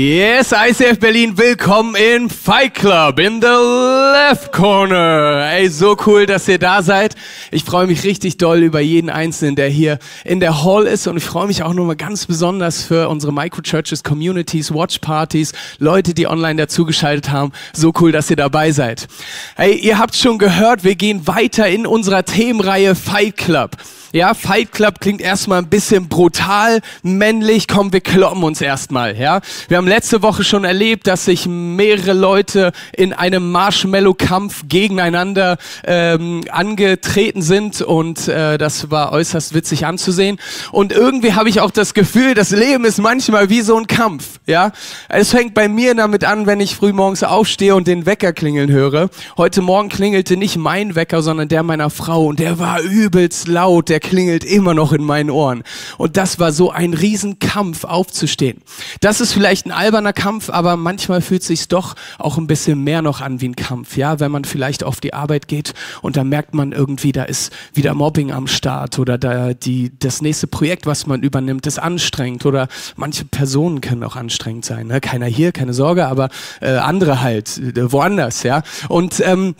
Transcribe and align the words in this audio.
Yes, 0.00 0.52
ICF 0.52 0.98
Berlin, 0.98 1.36
willkommen 1.36 1.94
in 1.94 2.30
Fight 2.30 2.72
Club 2.72 3.18
in 3.18 3.42
the 3.42 3.48
left 3.48 4.50
corner. 4.50 5.46
Ey, 5.52 5.68
so 5.68 5.94
cool, 6.06 6.24
dass 6.24 6.48
ihr 6.48 6.58
da 6.58 6.82
seid. 6.82 7.16
Ich 7.50 7.64
freue 7.64 7.86
mich 7.86 8.02
richtig 8.02 8.38
doll 8.38 8.62
über 8.62 8.80
jeden 8.80 9.10
Einzelnen, 9.10 9.56
der 9.56 9.68
hier 9.68 9.98
in 10.24 10.40
der 10.40 10.64
Hall 10.64 10.86
ist 10.86 11.06
und 11.06 11.18
ich 11.18 11.24
freue 11.24 11.48
mich 11.48 11.62
auch 11.64 11.74
nochmal 11.74 11.96
ganz 11.96 12.24
besonders 12.24 12.82
für 12.82 13.10
unsere 13.10 13.30
Microchurches, 13.30 14.02
Communities, 14.02 14.72
Watchpartys, 14.72 15.52
Leute, 15.78 16.14
die 16.14 16.26
online 16.26 16.56
dazugeschaltet 16.56 17.30
haben. 17.30 17.52
So 17.74 17.92
cool, 18.00 18.10
dass 18.10 18.30
ihr 18.30 18.36
dabei 18.36 18.72
seid. 18.72 19.06
Hey, 19.54 19.74
ihr 19.74 19.98
habt 19.98 20.16
schon 20.16 20.38
gehört, 20.38 20.82
wir 20.82 20.94
gehen 20.94 21.26
weiter 21.26 21.68
in 21.68 21.86
unserer 21.86 22.24
Themenreihe 22.24 22.94
Fight 22.94 23.36
Club. 23.36 23.76
Ja, 24.12 24.34
Fight 24.34 24.72
Club 24.72 25.00
klingt 25.00 25.20
erstmal 25.20 25.58
ein 25.58 25.68
bisschen 25.68 26.08
brutal, 26.08 26.80
männlich. 27.04 27.68
Komm, 27.68 27.92
wir 27.92 28.00
kloppen 28.00 28.42
uns 28.42 28.60
erstmal. 28.60 29.16
Ja, 29.16 29.40
wir 29.68 29.76
haben 29.76 29.86
letzte 29.86 30.20
Woche 30.22 30.42
schon 30.42 30.64
erlebt, 30.64 31.06
dass 31.06 31.26
sich 31.26 31.46
mehrere 31.46 32.12
Leute 32.12 32.72
in 32.92 33.12
einem 33.12 33.52
Marshmallow-Kampf 33.52 34.64
gegeneinander 34.68 35.58
ähm, 35.84 36.42
angetreten 36.50 37.40
sind 37.40 37.82
und 37.82 38.26
äh, 38.26 38.58
das 38.58 38.90
war 38.90 39.12
äußerst 39.12 39.54
witzig 39.54 39.86
anzusehen. 39.86 40.40
Und 40.72 40.92
irgendwie 40.92 41.34
habe 41.34 41.48
ich 41.48 41.60
auch 41.60 41.70
das 41.70 41.94
Gefühl, 41.94 42.34
das 42.34 42.50
Leben 42.50 42.84
ist 42.84 42.98
manchmal 42.98 43.48
wie 43.48 43.60
so 43.60 43.76
ein 43.76 43.86
Kampf. 43.86 44.40
Ja, 44.46 44.72
es 45.08 45.30
fängt 45.30 45.54
bei 45.54 45.68
mir 45.68 45.94
damit 45.94 46.24
an, 46.24 46.46
wenn 46.46 46.58
ich 46.58 46.74
früh 46.74 46.92
morgens 46.92 47.22
aufstehe 47.22 47.76
und 47.76 47.86
den 47.86 48.06
Wecker 48.06 48.32
klingeln 48.32 48.72
höre. 48.72 49.08
Heute 49.36 49.62
Morgen 49.62 49.88
klingelte 49.88 50.36
nicht 50.36 50.56
mein 50.56 50.96
Wecker, 50.96 51.22
sondern 51.22 51.48
der 51.48 51.62
meiner 51.62 51.90
Frau 51.90 52.26
und 52.26 52.40
der 52.40 52.58
war 52.58 52.80
übelst 52.80 53.46
laut. 53.46 53.88
Der 53.88 53.99
klingelt 54.00 54.44
immer 54.44 54.74
noch 54.74 54.92
in 54.92 55.04
meinen 55.04 55.30
Ohren. 55.30 55.62
Und 55.98 56.16
das 56.16 56.38
war 56.38 56.52
so 56.52 56.70
ein 56.70 56.94
Riesenkampf 56.94 57.84
aufzustehen. 57.84 58.62
Das 59.00 59.20
ist 59.20 59.32
vielleicht 59.32 59.66
ein 59.66 59.72
alberner 59.72 60.12
Kampf, 60.12 60.50
aber 60.50 60.76
manchmal 60.76 61.20
fühlt 61.20 61.42
sich 61.42 61.68
doch 61.68 61.94
auch 62.18 62.38
ein 62.38 62.46
bisschen 62.46 62.82
mehr 62.82 63.02
noch 63.02 63.20
an 63.20 63.40
wie 63.40 63.48
ein 63.48 63.56
Kampf. 63.56 63.96
Ja, 63.96 64.20
wenn 64.20 64.30
man 64.32 64.44
vielleicht 64.44 64.84
auf 64.84 65.00
die 65.00 65.14
Arbeit 65.14 65.48
geht 65.48 65.74
und 66.02 66.16
da 66.16 66.24
merkt 66.24 66.54
man 66.54 66.72
irgendwie, 66.72 67.12
da 67.12 67.24
ist 67.24 67.52
wieder 67.72 67.94
Mobbing 67.94 68.32
am 68.32 68.46
Start 68.46 68.98
oder 68.98 69.18
da 69.18 69.54
die, 69.54 69.92
das 69.98 70.22
nächste 70.22 70.46
Projekt, 70.46 70.86
was 70.86 71.06
man 71.06 71.22
übernimmt, 71.22 71.66
ist 71.66 71.78
anstrengend 71.78 72.46
oder 72.46 72.68
manche 72.96 73.24
Personen 73.24 73.80
können 73.80 74.02
auch 74.04 74.16
anstrengend 74.16 74.64
sein. 74.64 74.88
Ne? 74.88 75.00
Keiner 75.00 75.26
hier, 75.26 75.52
keine 75.52 75.74
Sorge, 75.74 76.06
aber 76.06 76.28
äh, 76.60 76.70
andere 76.76 77.20
halt, 77.20 77.58
äh, 77.58 77.92
woanders, 77.92 78.42
ja. 78.42 78.62
Und 78.88 79.20
ähm, 79.24 79.54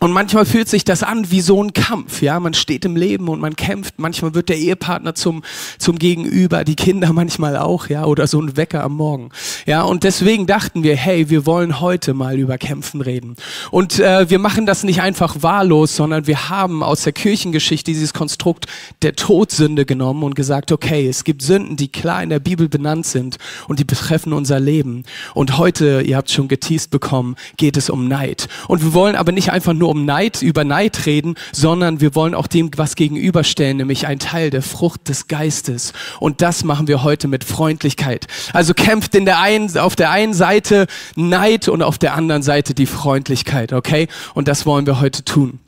und 0.00 0.12
manchmal 0.12 0.46
fühlt 0.46 0.68
sich 0.68 0.84
das 0.84 1.02
an 1.02 1.32
wie 1.32 1.40
so 1.40 1.60
ein 1.60 1.72
Kampf, 1.72 2.22
ja. 2.22 2.38
Man 2.38 2.54
steht 2.54 2.84
im 2.84 2.94
Leben 2.94 3.26
und 3.26 3.40
man 3.40 3.56
kämpft. 3.56 3.94
Manchmal 3.98 4.32
wird 4.32 4.48
der 4.48 4.56
Ehepartner 4.56 5.16
zum, 5.16 5.42
zum 5.78 5.98
Gegenüber, 5.98 6.62
die 6.62 6.76
Kinder 6.76 7.12
manchmal 7.12 7.56
auch, 7.56 7.88
ja, 7.88 8.04
oder 8.04 8.28
so 8.28 8.40
ein 8.40 8.56
Wecker 8.56 8.84
am 8.84 8.94
Morgen. 8.94 9.30
Ja, 9.66 9.82
und 9.82 10.04
deswegen 10.04 10.46
dachten 10.46 10.84
wir, 10.84 10.94
hey, 10.94 11.30
wir 11.30 11.46
wollen 11.46 11.80
heute 11.80 12.14
mal 12.14 12.38
über 12.38 12.58
Kämpfen 12.58 13.00
reden. 13.00 13.34
Und 13.72 13.98
äh, 13.98 14.30
wir 14.30 14.38
machen 14.38 14.66
das 14.66 14.84
nicht 14.84 15.02
einfach 15.02 15.42
wahllos, 15.42 15.96
sondern 15.96 16.28
wir 16.28 16.48
haben 16.48 16.84
aus 16.84 17.02
der 17.02 17.12
Kirchengeschichte 17.12 17.90
dieses 17.90 18.14
Konstrukt 18.14 18.66
der 19.02 19.16
Todsünde 19.16 19.84
genommen 19.84 20.22
und 20.22 20.36
gesagt, 20.36 20.70
okay, 20.70 21.08
es 21.08 21.24
gibt 21.24 21.42
Sünden, 21.42 21.76
die 21.76 21.88
klar 21.88 22.22
in 22.22 22.30
der 22.30 22.38
Bibel 22.38 22.68
benannt 22.68 23.06
sind 23.06 23.38
und 23.66 23.80
die 23.80 23.84
betreffen 23.84 24.32
unser 24.32 24.60
Leben. 24.60 25.02
Und 25.34 25.58
heute, 25.58 26.02
ihr 26.02 26.16
habt 26.16 26.30
schon 26.30 26.46
geteased 26.46 26.92
bekommen, 26.92 27.34
geht 27.56 27.76
es 27.76 27.90
um 27.90 28.06
Neid. 28.06 28.46
Und 28.68 28.84
wir 28.84 28.94
wollen 28.94 29.16
aber 29.16 29.32
nicht 29.32 29.50
einfach 29.50 29.74
nur 29.78 29.90
um 29.90 30.04
Neid, 30.04 30.42
über 30.42 30.64
Neid 30.64 31.06
reden, 31.06 31.36
sondern 31.52 32.00
wir 32.00 32.14
wollen 32.14 32.34
auch 32.34 32.46
dem 32.46 32.70
was 32.76 32.96
gegenüberstellen, 32.96 33.78
nämlich 33.78 34.06
ein 34.06 34.18
Teil 34.18 34.50
der 34.50 34.62
Frucht 34.62 35.08
des 35.08 35.28
Geistes. 35.28 35.92
Und 36.20 36.42
das 36.42 36.64
machen 36.64 36.88
wir 36.88 37.02
heute 37.02 37.28
mit 37.28 37.44
Freundlichkeit. 37.44 38.26
Also 38.52 38.74
kämpft 38.74 39.14
in 39.14 39.24
der 39.24 39.40
einen, 39.40 39.76
auf 39.78 39.96
der 39.96 40.10
einen 40.10 40.34
Seite 40.34 40.86
Neid 41.16 41.68
und 41.68 41.82
auf 41.82 41.98
der 41.98 42.14
anderen 42.14 42.42
Seite 42.42 42.74
die 42.74 42.86
Freundlichkeit, 42.86 43.72
okay? 43.72 44.08
Und 44.34 44.48
das 44.48 44.66
wollen 44.66 44.86
wir 44.86 45.00
heute 45.00 45.24
tun. 45.24 45.60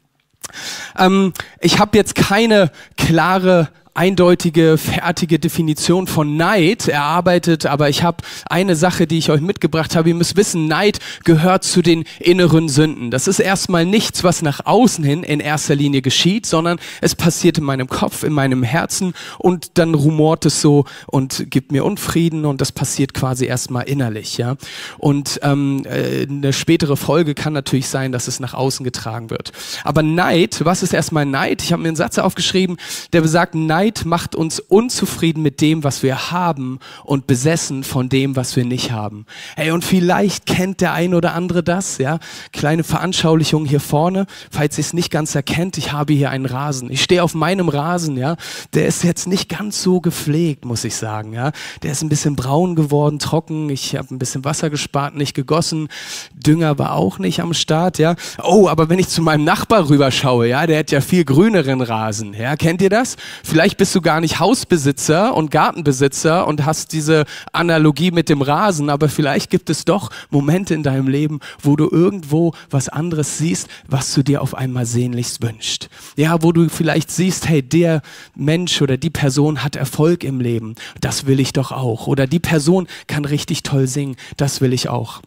Ähm, 0.99 1.33
ich 1.61 1.79
habe 1.79 1.97
jetzt 1.97 2.15
keine 2.15 2.71
klare 2.97 3.69
eindeutige, 4.01 4.79
fertige 4.79 5.39
Definition 5.39 6.07
von 6.07 6.39
Neid 6.39 6.89
erarbeitet, 6.89 7.67
aber 7.67 7.91
ich 7.91 8.03
habe 8.03 8.25
eine 8.49 8.75
Sache, 8.75 9.07
die 9.07 9.19
ich 9.19 9.31
euch 9.31 9.43
mitgebracht 9.43 9.95
habe. 9.95 10.09
Ihr 10.09 10.15
müsst 10.15 10.39
wissen, 10.39 10.69
Neid 10.69 11.01
gehört 11.25 11.65
zu 11.65 11.83
den 11.83 12.05
inneren 12.19 12.71
Sünden. 12.71 13.11
Das 13.11 13.29
ist 13.29 13.41
erstmal 13.41 13.85
nichts, 13.85 14.25
was 14.25 14.41
nach 14.41 14.65
außen 14.65 15.05
hin 15.05 15.23
in 15.23 15.39
erster 15.39 15.75
Linie 15.75 16.01
geschieht, 16.01 16.47
sondern 16.47 16.79
es 17.03 17.15
passiert 17.15 17.59
in 17.59 17.65
meinem 17.65 17.89
Kopf, 17.89 18.23
in 18.23 18.33
meinem 18.33 18.63
Herzen 18.63 19.13
und 19.37 19.73
dann 19.77 19.93
rumort 19.93 20.47
es 20.47 20.63
so 20.63 20.87
und 21.07 21.51
gibt 21.51 21.71
mir 21.71 21.85
Unfrieden 21.85 22.47
und 22.47 22.63
das 22.63 22.73
passiert 22.73 23.13
quasi 23.13 23.45
erstmal 23.45 23.87
innerlich. 23.87 24.39
Ja? 24.39 24.57
Und 24.97 25.41
ähm, 25.43 25.85
äh, 25.85 26.27
eine 26.27 26.55
spätere 26.55 26.97
Folge 26.97 27.35
kann 27.35 27.53
natürlich 27.53 27.89
sein, 27.89 28.13
dass 28.13 28.29
es 28.29 28.41
nach 28.41 28.55
außen 28.55 28.83
getragen 28.83 29.29
wird. 29.29 29.53
Aber 29.85 30.03
Neid, 30.03 30.65
was 30.65 30.83
ist 30.83 30.95
erstmal 30.95 31.27
Neid? 31.27 31.63
Ich 31.63 31.71
habe 31.71 31.83
mir 31.83 31.89
einen 31.89 31.97
Satz 31.97 32.17
aufgeschrieben, 32.17 32.79
der 33.13 33.21
besagt, 33.21 33.55
Neid 33.55 33.90
Neid 33.91 34.05
macht 34.05 34.37
uns 34.37 34.61
unzufrieden 34.61 35.43
mit 35.43 35.61
dem, 35.61 35.83
was 35.83 36.03
wir 36.03 36.31
haben 36.31 36.79
und 37.05 37.27
besessen 37.27 37.83
von 37.83 38.09
dem, 38.09 38.37
was 38.37 38.55
wir 38.55 38.65
nicht 38.65 38.93
haben. 38.93 39.27
Hey, 39.57 39.73
und 39.73 39.85
vielleicht 39.85 40.47
kennt 40.47 40.81
der 40.81 40.93
ein 40.93 41.13
oder 41.15 41.35
andere 41.35 41.63
das, 41.63 41.99
ja? 41.99 42.19
Kleine 42.53 42.85
Veranschaulichung 42.85 43.65
hier 43.65 43.81
vorne, 43.81 44.27
falls 44.51 44.79
ihr 44.79 44.83
es 44.83 44.93
nicht 44.93 45.11
ganz 45.11 45.35
erkennt, 45.35 45.77
ich 45.77 45.93
habe 45.93 46.13
hier 46.13 46.31
einen 46.31 46.47
Rasen. 46.47 46.91
Ich 46.91 47.03
stehe 47.03 47.23
auf 47.23 47.35
meinem 47.35 47.69
Rasen, 47.69 48.17
ja? 48.17 48.37
Der 48.75 48.87
ist 48.87 49.03
jetzt 49.03 49.27
nicht 49.27 49.49
ganz 49.49 49.83
so 49.83 50.01
gepflegt, 50.01 50.65
muss 50.65 50.85
ich 50.85 50.95
sagen, 50.95 51.33
ja? 51.33 51.51
Der 51.83 51.93
ist 51.93 52.03
ein 52.03 52.09
bisschen 52.09 52.37
braun 52.37 52.77
geworden, 52.77 53.19
trocken. 53.19 53.71
Ich 53.71 53.97
habe 53.97 54.15
ein 54.15 54.19
bisschen 54.19 54.45
Wasser 54.45 54.71
gespart, 54.71 55.17
nicht 55.17 55.35
gegossen. 55.35 55.89
Dünger 56.33 56.79
war 56.79 56.95
auch 56.95 57.19
nicht 57.19 57.41
am 57.41 57.55
Start, 57.55 57.99
ja? 57.99 58.15
Oh, 58.43 58.69
aber 58.69 58.89
wenn 58.89 59.01
ich 59.01 59.09
zu 59.09 59.23
meinem 59.23 59.45
Nachbar 59.45 59.89
rüberschaue, 59.89 60.47
ja, 60.49 60.67
der 60.67 60.79
hat 60.79 60.91
ja 60.93 61.01
viel 61.01 61.25
grüneren 61.25 61.81
Rasen, 61.81 62.35
ja? 62.35 62.55
Kennt 62.55 62.83
ihr 62.83 62.91
das? 62.91 63.17
Vielleicht 63.43 63.80
bist 63.81 63.95
du 63.95 64.03
gar 64.03 64.21
nicht 64.21 64.39
Hausbesitzer 64.39 65.35
und 65.35 65.51
Gartenbesitzer 65.51 66.47
und 66.47 66.67
hast 66.67 66.93
diese 66.93 67.25
Analogie 67.55 68.11
mit 68.11 68.29
dem 68.29 68.43
Rasen, 68.43 68.91
aber 68.91 69.09
vielleicht 69.09 69.49
gibt 69.49 69.71
es 69.71 69.87
doch 69.87 70.11
Momente 70.29 70.75
in 70.75 70.83
deinem 70.83 71.09
Leben, 71.09 71.41
wo 71.63 71.77
du 71.77 71.89
irgendwo 71.91 72.53
was 72.69 72.91
anderes 72.91 73.39
siehst, 73.39 73.69
was 73.89 74.13
du 74.13 74.23
dir 74.23 74.43
auf 74.43 74.55
einmal 74.55 74.85
sehnlichst 74.85 75.43
wünscht. 75.43 75.89
Ja, 76.15 76.43
wo 76.43 76.53
du 76.53 76.69
vielleicht 76.69 77.11
siehst, 77.11 77.49
hey, 77.49 77.63
der 77.63 78.03
Mensch 78.35 78.83
oder 78.83 78.99
die 78.99 79.09
Person 79.09 79.65
hat 79.65 79.77
Erfolg 79.77 80.25
im 80.25 80.43
Leben. 80.43 80.75
Das 81.01 81.25
will 81.25 81.41
ich 81.41 81.55
doch 81.55 81.73
auch. 81.73 82.07
Oder 82.07 82.27
die 82.27 82.39
Person 82.39 82.87
kann 83.07 83.25
richtig 83.25 83.63
toll 83.63 83.87
singen. 83.87 84.17
Das 84.37 84.61
will 84.61 84.75
ich 84.75 84.91
auch. 84.91 85.23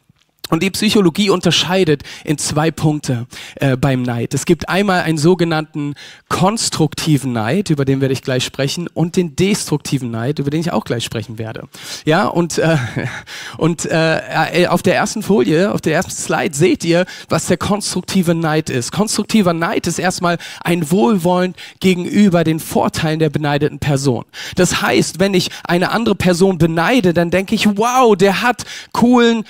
Und 0.50 0.62
die 0.62 0.70
Psychologie 0.72 1.30
unterscheidet 1.30 2.04
in 2.26 2.38
zwei 2.38 2.70
Punkte 2.70 3.28
äh, 3.56 3.78
beim 3.78 4.02
Neid. 4.02 4.34
Es 4.34 4.46
gibt 4.46 4.68
einmal 4.68 5.02
einen 5.02 5.18
sogenannten 5.18 5.96
konstruktiven 6.28 7.32
Neid, 7.32 7.70
über 7.70 7.86
den 7.86 8.02
werde 8.02 8.14
ich 8.14 8.22
gleich 8.22 8.44
sprechen, 8.44 8.90
und 8.94 9.16
den 9.16 9.38
destruktiven 9.38 10.12
Neid, 10.12 10.40
über 10.40 10.50
den 10.50 10.60
ich 10.60 10.74
auch 10.74 10.84
gleich 10.84 11.06
sprechen 11.06 11.38
werde. 11.38 11.70
Ja, 12.04 12.28
und, 12.28 12.58
äh, 12.58 12.76
und 13.58 13.86
äh, 13.86 14.64
äh, 14.64 14.68
auf 14.68 14.84
der 14.84 14.96
ersten 14.96 15.24
Folie, 15.24 15.72
auf 15.72 15.80
der 15.80 15.94
ersten 15.94 16.12
Slide 16.12 16.54
seht 16.54 16.84
ihr, 16.84 17.06
was 17.30 17.48
der 17.48 17.58
konstruktive 17.58 18.36
Neid 18.36 18.70
ist. 18.70 18.92
Konstruktiver 18.92 19.54
Neid 19.54 19.88
ist 19.88 19.98
erstmal 19.98 20.38
ein 20.62 20.92
Wohlwollen 20.92 21.56
gegenüber 21.80 22.44
den 22.44 22.60
Vorteilen 22.60 23.20
der 23.20 23.30
beneideten 23.30 23.80
Person. 23.80 24.26
Das 24.56 24.82
heißt, 24.82 25.22
wenn 25.22 25.34
ich 25.34 25.50
eine 25.64 25.92
andere 25.92 26.16
Person 26.16 26.58
beneide, 26.58 27.14
dann 27.14 27.32
denke 27.32 27.56
ich, 27.56 27.66
wow, 27.78 28.16
der 28.18 28.42
hat 28.42 28.66
coolen 28.92 29.46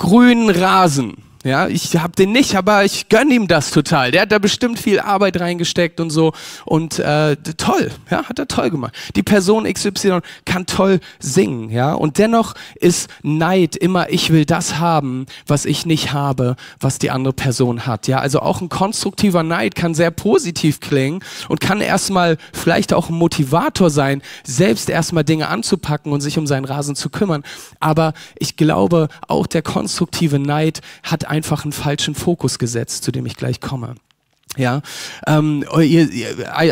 grünen 0.00 0.48
Rasen. 0.48 1.16
Ja, 1.42 1.68
ich 1.68 1.96
habe 1.96 2.12
den 2.12 2.32
nicht, 2.32 2.54
aber 2.54 2.84
ich 2.84 3.08
gönn 3.08 3.30
ihm 3.30 3.48
das 3.48 3.70
total. 3.70 4.10
Der 4.10 4.22
hat 4.22 4.32
da 4.32 4.38
bestimmt 4.38 4.78
viel 4.78 5.00
Arbeit 5.00 5.40
reingesteckt 5.40 5.98
und 5.98 6.10
so. 6.10 6.34
Und 6.66 6.98
äh, 6.98 7.34
toll, 7.56 7.90
ja, 8.10 8.24
hat 8.24 8.38
er 8.38 8.46
toll 8.46 8.68
gemacht. 8.68 8.94
Die 9.16 9.22
Person 9.22 9.64
XY 9.64 10.18
kann 10.44 10.66
toll 10.66 11.00
singen, 11.18 11.70
ja. 11.70 11.94
Und 11.94 12.18
dennoch 12.18 12.54
ist 12.74 13.08
Neid 13.22 13.74
immer, 13.74 14.10
ich 14.10 14.28
will 14.28 14.44
das 14.44 14.78
haben, 14.78 15.24
was 15.46 15.64
ich 15.64 15.86
nicht 15.86 16.12
habe, 16.12 16.56
was 16.78 16.98
die 16.98 17.10
andere 17.10 17.32
Person 17.32 17.86
hat. 17.86 18.06
Ja, 18.06 18.18
also 18.18 18.40
auch 18.40 18.60
ein 18.60 18.68
konstruktiver 18.68 19.42
Neid 19.42 19.74
kann 19.74 19.94
sehr 19.94 20.10
positiv 20.10 20.80
klingen 20.80 21.24
und 21.48 21.58
kann 21.58 21.80
erstmal 21.80 22.36
vielleicht 22.52 22.92
auch 22.92 23.08
ein 23.08 23.14
Motivator 23.14 23.88
sein, 23.88 24.20
selbst 24.44 24.90
erstmal 24.90 25.24
Dinge 25.24 25.48
anzupacken 25.48 26.12
und 26.12 26.20
sich 26.20 26.36
um 26.36 26.46
seinen 26.46 26.66
Rasen 26.66 26.96
zu 26.96 27.08
kümmern. 27.08 27.44
Aber 27.78 28.12
ich 28.38 28.58
glaube, 28.58 29.08
auch 29.26 29.46
der 29.46 29.62
konstruktive 29.62 30.38
Neid 30.38 30.82
hat 31.02 31.29
einfach 31.30 31.64
einen 31.64 31.72
falschen 31.72 32.14
Fokus 32.14 32.58
gesetzt, 32.58 33.04
zu 33.04 33.12
dem 33.12 33.24
ich 33.24 33.36
gleich 33.36 33.60
komme. 33.60 33.94
Ja, 34.56 34.82
ähm, 35.28 35.64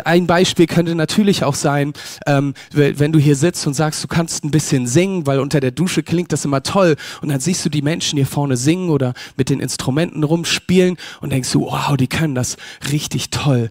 ein 0.04 0.26
Beispiel 0.26 0.66
könnte 0.66 0.96
natürlich 0.96 1.44
auch 1.44 1.54
sein, 1.54 1.92
ähm, 2.26 2.54
wenn 2.72 3.12
du 3.12 3.20
hier 3.20 3.36
sitzt 3.36 3.68
und 3.68 3.74
sagst, 3.74 4.02
du 4.02 4.08
kannst 4.08 4.42
ein 4.42 4.50
bisschen 4.50 4.88
singen, 4.88 5.28
weil 5.28 5.38
unter 5.38 5.60
der 5.60 5.70
Dusche 5.70 6.02
klingt 6.02 6.32
das 6.32 6.44
immer 6.44 6.64
toll 6.64 6.96
und 7.22 7.28
dann 7.28 7.38
siehst 7.38 7.64
du 7.64 7.68
die 7.68 7.82
Menschen 7.82 8.16
hier 8.16 8.26
vorne 8.26 8.56
singen 8.56 8.90
oder 8.90 9.14
mit 9.36 9.48
den 9.48 9.60
Instrumenten 9.60 10.24
rumspielen 10.24 10.96
und 11.20 11.30
denkst 11.30 11.52
du, 11.52 11.66
wow, 11.66 11.96
die 11.96 12.08
können 12.08 12.34
das 12.34 12.56
richtig 12.90 13.30
toll. 13.30 13.70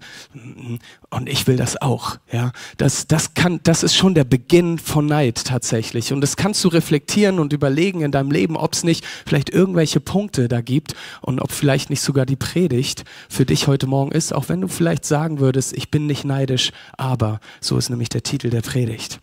Und 1.10 1.30
ich 1.30 1.48
will 1.48 1.56
das 1.56 1.82
auch, 1.82 2.18
ja. 2.32 2.52
Das, 2.76 3.08
das 3.08 3.34
kann, 3.34 3.62
das 3.64 3.82
ist 3.82 3.96
schon 3.96 4.14
der 4.14 4.26
Beginn 4.26 4.78
von 4.78 5.06
Neid 5.06 5.46
tatsächlich. 5.46 6.12
Und 6.12 6.20
das 6.20 6.36
kannst 6.36 6.62
du 6.66 6.68
reflektieren 6.68 7.40
und 7.40 7.54
überlegen 7.54 8.02
in 8.02 8.12
deinem 8.12 8.30
Leben, 8.30 8.58
ob 8.58 8.74
es 8.74 8.84
nicht 8.84 9.06
vielleicht 9.26 9.50
irgendwelche 9.50 10.02
Punkte 10.02 10.50
da 10.50 10.60
gibt 10.60 10.96
und 11.22 11.40
ob 11.40 11.54
vielleicht 11.54 11.90
nicht 11.90 12.02
sogar 12.02 12.26
die 12.26 12.36
Predigt 12.36 13.06
für 13.30 13.46
dich 13.46 13.68
heute 13.68 13.88
Morgen 13.88 14.12
ist, 14.12 14.34
auch 14.34 14.50
wenn 14.50 14.60
du 14.60 14.68
vielleicht 14.68 15.06
sagen 15.06 15.40
würdest, 15.40 15.72
ich 15.78 15.92
bin 15.92 16.08
nicht 16.08 16.26
neidisch, 16.26 16.72
aber 16.98 17.40
so 17.62 17.78
ist 17.78 17.90
nämlich 17.90 18.10
der 18.10 18.24
Titel 18.24 18.50
der 18.50 18.62
Predigt. 18.62 19.22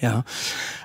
Ja. 0.00 0.24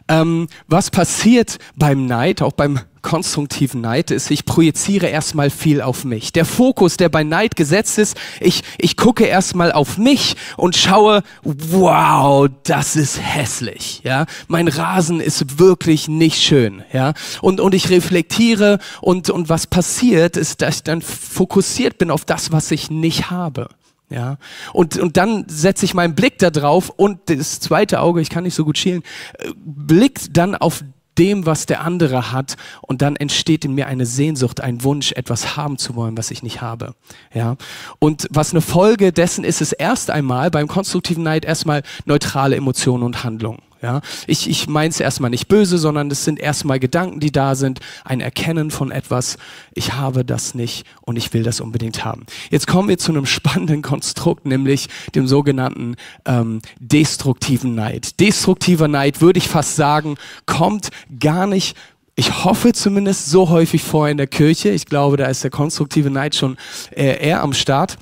Ähm, 0.07 0.47
was 0.67 0.91
passiert 0.91 1.57
beim 1.75 2.05
Neid, 2.05 2.43
auch 2.43 2.53
beim 2.53 2.79
konstruktiven 3.01 3.81
Neid, 3.81 4.11
ist, 4.11 4.31
ich 4.31 4.45
projiziere 4.45 5.07
erstmal 5.07 5.49
viel 5.49 5.81
auf 5.81 6.03
mich. 6.03 6.33
Der 6.33 6.45
Fokus, 6.45 6.97
der 6.97 7.09
bei 7.09 7.23
Neid 7.23 7.55
gesetzt 7.55 7.97
ist, 7.97 8.17
ich, 8.39 8.61
ich 8.77 8.97
gucke 8.97 9.25
erstmal 9.25 9.71
auf 9.71 9.97
mich 9.97 10.35
und 10.57 10.75
schaue, 10.75 11.23
wow, 11.43 12.49
das 12.63 12.95
ist 12.95 13.19
hässlich, 13.21 14.01
ja. 14.03 14.25
Mein 14.47 14.67
Rasen 14.67 15.19
ist 15.19 15.59
wirklich 15.59 16.07
nicht 16.07 16.41
schön, 16.41 16.83
ja. 16.93 17.13
Und, 17.41 17.59
und 17.59 17.73
ich 17.73 17.89
reflektiere 17.89 18.79
und, 19.01 19.29
und 19.29 19.49
was 19.49 19.67
passiert, 19.67 20.37
ist, 20.37 20.61
dass 20.61 20.77
ich 20.77 20.83
dann 20.83 21.01
fokussiert 21.01 21.97
bin 21.97 22.11
auf 22.11 22.25
das, 22.25 22.51
was 22.51 22.71
ich 22.71 22.89
nicht 22.89 23.29
habe. 23.29 23.69
Ja, 24.11 24.37
und, 24.73 24.97
und 24.97 25.15
dann 25.15 25.45
setze 25.47 25.85
ich 25.85 25.93
meinen 25.93 26.15
Blick 26.15 26.37
da 26.37 26.49
drauf 26.49 26.89
und 26.89 27.29
das 27.29 27.61
zweite 27.61 28.01
Auge, 28.01 28.19
ich 28.19 28.29
kann 28.29 28.43
nicht 28.43 28.55
so 28.55 28.65
gut 28.65 28.77
schielen, 28.77 29.03
äh, 29.37 29.51
blickt 29.55 30.35
dann 30.35 30.53
auf 30.53 30.83
dem, 31.21 31.45
was 31.45 31.67
der 31.67 31.81
andere 31.81 32.31
hat 32.31 32.57
und 32.81 33.03
dann 33.03 33.15
entsteht 33.15 33.63
in 33.63 33.75
mir 33.75 33.85
eine 33.85 34.07
Sehnsucht, 34.07 34.59
ein 34.59 34.83
Wunsch, 34.83 35.11
etwas 35.11 35.55
haben 35.55 35.77
zu 35.77 35.93
wollen, 35.95 36.17
was 36.17 36.31
ich 36.31 36.41
nicht 36.41 36.61
habe. 36.61 36.95
Ja, 37.31 37.57
und 37.99 38.27
was 38.31 38.51
eine 38.51 38.61
Folge 38.61 39.11
dessen 39.13 39.43
ist, 39.43 39.61
ist 39.61 39.73
erst 39.73 40.09
einmal 40.09 40.49
beim 40.49 40.67
konstruktiven 40.67 41.21
Neid 41.21 41.45
erstmal 41.45 41.83
neutrale 42.05 42.55
Emotionen 42.55 43.03
und 43.03 43.23
Handlungen. 43.23 43.61
Ja, 43.81 44.01
ich, 44.27 44.47
ich 44.47 44.67
meine 44.67 44.89
es 44.89 44.99
erstmal 44.99 45.31
nicht 45.31 45.47
böse, 45.47 45.79
sondern 45.79 46.11
es 46.11 46.23
sind 46.23 46.39
erstmal 46.39 46.79
Gedanken, 46.79 47.19
die 47.19 47.31
da 47.31 47.55
sind, 47.55 47.79
ein 48.05 48.21
Erkennen 48.21 48.69
von 48.69 48.91
etwas, 48.91 49.37
ich 49.73 49.93
habe 49.93 50.23
das 50.23 50.53
nicht 50.53 50.85
und 51.01 51.15
ich 51.15 51.33
will 51.33 51.41
das 51.41 51.61
unbedingt 51.61 52.05
haben. 52.05 52.27
Jetzt 52.51 52.67
kommen 52.67 52.89
wir 52.89 52.99
zu 52.99 53.11
einem 53.11 53.25
spannenden 53.25 53.81
Konstrukt, 53.81 54.45
nämlich 54.45 54.87
dem 55.15 55.25
sogenannten 55.25 55.95
ähm, 56.25 56.61
destruktiven 56.79 57.73
Neid. 57.73 58.19
Destruktiver 58.19 58.87
Neid, 58.87 59.19
würde 59.19 59.39
ich 59.39 59.47
fast 59.47 59.75
sagen, 59.75 60.15
kommt 60.45 60.89
gar 61.19 61.47
nicht 61.47 61.75
ich 62.15 62.43
hoffe 62.43 62.73
zumindest 62.73 63.31
so 63.31 63.49
häufig 63.49 63.81
vor 63.81 64.09
in 64.09 64.17
der 64.17 64.27
Kirche. 64.27 64.69
Ich 64.69 64.85
glaube, 64.85 65.17
da 65.17 65.25
ist 65.25 65.43
der 65.43 65.49
konstruktive 65.49 66.11
Neid 66.11 66.35
schon 66.35 66.57
äh, 66.91 67.25
eher 67.25 67.41
am 67.41 67.53
Start. 67.53 67.97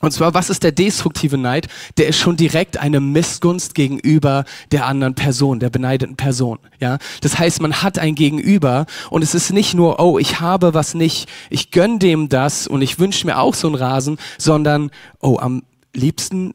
Und 0.00 0.12
zwar, 0.12 0.34
was 0.34 0.50
ist 0.50 0.62
der 0.62 0.72
destruktive 0.72 1.38
Neid? 1.38 1.66
Der 1.96 2.06
ist 2.06 2.18
schon 2.18 2.36
direkt 2.36 2.76
eine 2.76 3.00
Missgunst 3.00 3.74
gegenüber 3.74 4.44
der 4.70 4.86
anderen 4.86 5.14
Person, 5.14 5.58
der 5.58 5.70
beneideten 5.70 6.16
Person. 6.16 6.58
Ja, 6.78 6.98
das 7.20 7.38
heißt, 7.38 7.60
man 7.60 7.82
hat 7.82 7.98
ein 7.98 8.14
Gegenüber 8.14 8.86
und 9.10 9.22
es 9.22 9.34
ist 9.34 9.52
nicht 9.52 9.74
nur, 9.74 9.98
oh, 10.00 10.18
ich 10.18 10.40
habe 10.40 10.74
was 10.74 10.94
nicht, 10.94 11.28
ich 11.50 11.70
gönn 11.70 11.98
dem 11.98 12.28
das 12.28 12.66
und 12.66 12.82
ich 12.82 12.98
wünsche 12.98 13.26
mir 13.26 13.38
auch 13.38 13.54
so 13.54 13.66
einen 13.66 13.76
Rasen, 13.76 14.18
sondern, 14.36 14.90
oh, 15.20 15.38
am 15.38 15.62
liebsten, 15.94 16.54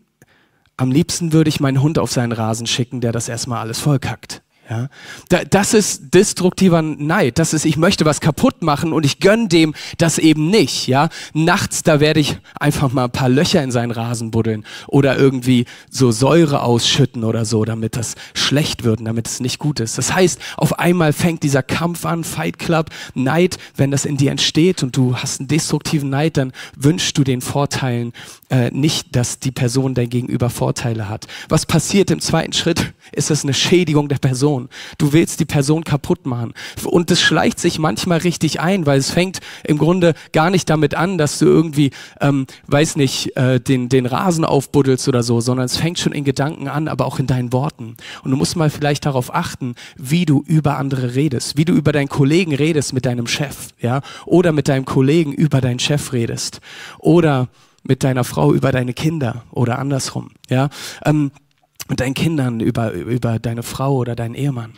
am 0.78 0.92
liebsten 0.92 1.34
würde 1.34 1.50
ich 1.50 1.60
meinen 1.60 1.82
Hund 1.82 2.00
auf 2.00 2.12
seinen 2.12 2.32
Rasen 2.32 2.68
schicken, 2.68 3.02
der 3.02 3.12
das 3.12 3.28
erstmal 3.28 3.60
alles 3.60 3.80
vollkackt. 3.80 4.43
Ja, 4.70 4.88
das 5.50 5.74
ist 5.74 6.14
destruktiver 6.14 6.82
Neid. 6.82 7.38
Das 7.38 7.54
ist, 7.54 7.66
ich 7.66 7.76
möchte 7.76 8.06
was 8.06 8.22
kaputt 8.22 8.62
machen 8.62 8.94
und 8.94 9.06
ich 9.06 9.20
gönn 9.20 9.50
dem 9.50 9.74
das 9.98 10.18
eben 10.18 10.50
nicht. 10.50 10.88
Ja, 10.88 11.10
nachts 11.34 11.84
da 11.84 12.00
werde 12.00 12.22
ich 12.22 12.38
einfach 12.58 12.94
mal 12.94 13.06
ein 13.06 13.12
paar 13.12 13.28
Löcher 13.28 13.62
in 13.62 13.72
seinen 13.72 13.92
Rasen 13.92 14.32
buddeln 14.32 14.66
oder 14.88 15.18
irgendwie 15.18 15.66
so 15.90 16.12
Säure 16.12 16.62
ausschütten 16.62 17.26
oder 17.26 17.44
so, 17.44 17.66
damit 17.66 17.98
das 17.98 18.16
schlecht 18.34 18.86
wird 18.86 19.00
und 19.00 19.06
damit 19.06 19.28
es 19.28 19.42
nicht 19.42 19.60
gut 19.60 19.82
ist. 19.82 19.98
Das 19.98 20.14
heißt, 20.14 20.40
auf 20.56 20.80
einmal 20.80 21.12
fängt 21.12 21.44
dieser 21.44 21.62
Kampf 21.62 22.06
an, 22.06 22.24
Fight 22.24 22.58
Club, 22.58 22.90
Neid. 23.16 23.58
Wenn 23.76 23.92
das 23.92 24.06
in 24.06 24.16
dir 24.16 24.32
entsteht 24.32 24.82
und 24.82 24.96
du 24.96 25.18
hast 25.18 25.42
einen 25.42 25.50
destruktiven 25.50 26.10
Neid, 26.10 26.38
dann 26.38 26.54
wünschst 26.78 27.18
du 27.18 27.26
den 27.26 27.42
Vorteilen 27.42 28.14
äh, 28.50 28.72
nicht, 28.72 29.14
dass 29.16 29.40
die 29.40 29.52
Person 29.52 29.94
dein 29.94 30.10
Gegenüber 30.10 30.50
Vorteile 30.50 31.10
hat. 31.10 31.28
Was 31.50 31.66
passiert 31.66 32.12
im 32.12 32.22
zweiten 32.22 32.54
Schritt? 32.54 32.94
Ist 33.12 33.30
das 33.30 33.44
eine 33.44 33.54
Schädigung 33.54 34.08
der 34.08 34.20
Person? 34.20 34.53
Person. 34.54 34.70
Du 34.98 35.14
willst 35.14 35.40
die 35.40 35.46
Person 35.46 35.84
kaputt 35.84 36.26
machen. 36.26 36.54
Und 36.84 37.12
das 37.12 37.22
schleicht 37.22 37.60
sich 37.60 37.80
manchmal 37.80 38.20
richtig 38.20 38.60
ein, 38.60 38.86
weil 38.86 39.00
es 39.00 39.12
fängt 39.12 39.40
im 39.64 39.78
Grunde 39.78 40.14
gar 40.32 40.50
nicht 40.50 40.70
damit 40.70 40.96
an, 40.96 41.18
dass 41.18 41.40
du 41.40 41.46
irgendwie, 41.46 41.92
ähm, 42.22 42.46
weiß 42.68 42.96
nicht, 42.96 43.36
äh, 43.36 43.60
den, 43.60 43.90
den 43.90 44.06
Rasen 44.06 44.46
aufbuddelst 44.46 45.08
oder 45.08 45.24
so, 45.24 45.42
sondern 45.42 45.66
es 45.66 45.78
fängt 45.78 46.00
schon 46.00 46.14
in 46.14 46.24
Gedanken 46.24 46.68
an, 46.68 46.88
aber 46.88 47.06
auch 47.06 47.20
in 47.20 47.28
deinen 47.28 47.52
Worten. 47.52 47.96
Und 48.24 48.32
du 48.32 48.38
musst 48.38 48.56
mal 48.56 48.70
vielleicht 48.70 49.06
darauf 49.06 49.34
achten, 49.34 49.76
wie 49.98 50.26
du 50.26 50.44
über 50.46 50.78
andere 50.78 51.16
redest, 51.16 51.58
wie 51.58 51.66
du 51.66 51.74
über 51.74 51.92
deinen 51.92 52.10
Kollegen 52.10 52.54
redest 52.54 52.94
mit 52.94 53.06
deinem 53.06 53.28
Chef, 53.28 53.70
ja, 53.80 54.02
oder 54.26 54.52
mit 54.52 54.68
deinem 54.68 54.86
Kollegen 54.86 55.34
über 55.34 55.62
deinen 55.62 55.80
Chef 55.80 56.14
redest, 56.14 56.62
oder 57.00 57.48
mit 57.84 58.04
deiner 58.04 58.24
Frau 58.24 58.54
über 58.54 58.72
deine 58.72 58.94
Kinder 58.94 59.44
oder 59.52 59.80
andersrum, 59.80 60.32
ja. 60.50 60.70
Ähm, 61.06 61.32
mit 61.94 62.00
deinen 62.00 62.16
Kindern, 62.16 62.60
über, 62.60 62.92
über 62.92 63.38
deine 63.38 63.62
Frau 63.62 63.98
oder 63.98 64.16
deinen 64.16 64.34
Ehemann. 64.34 64.74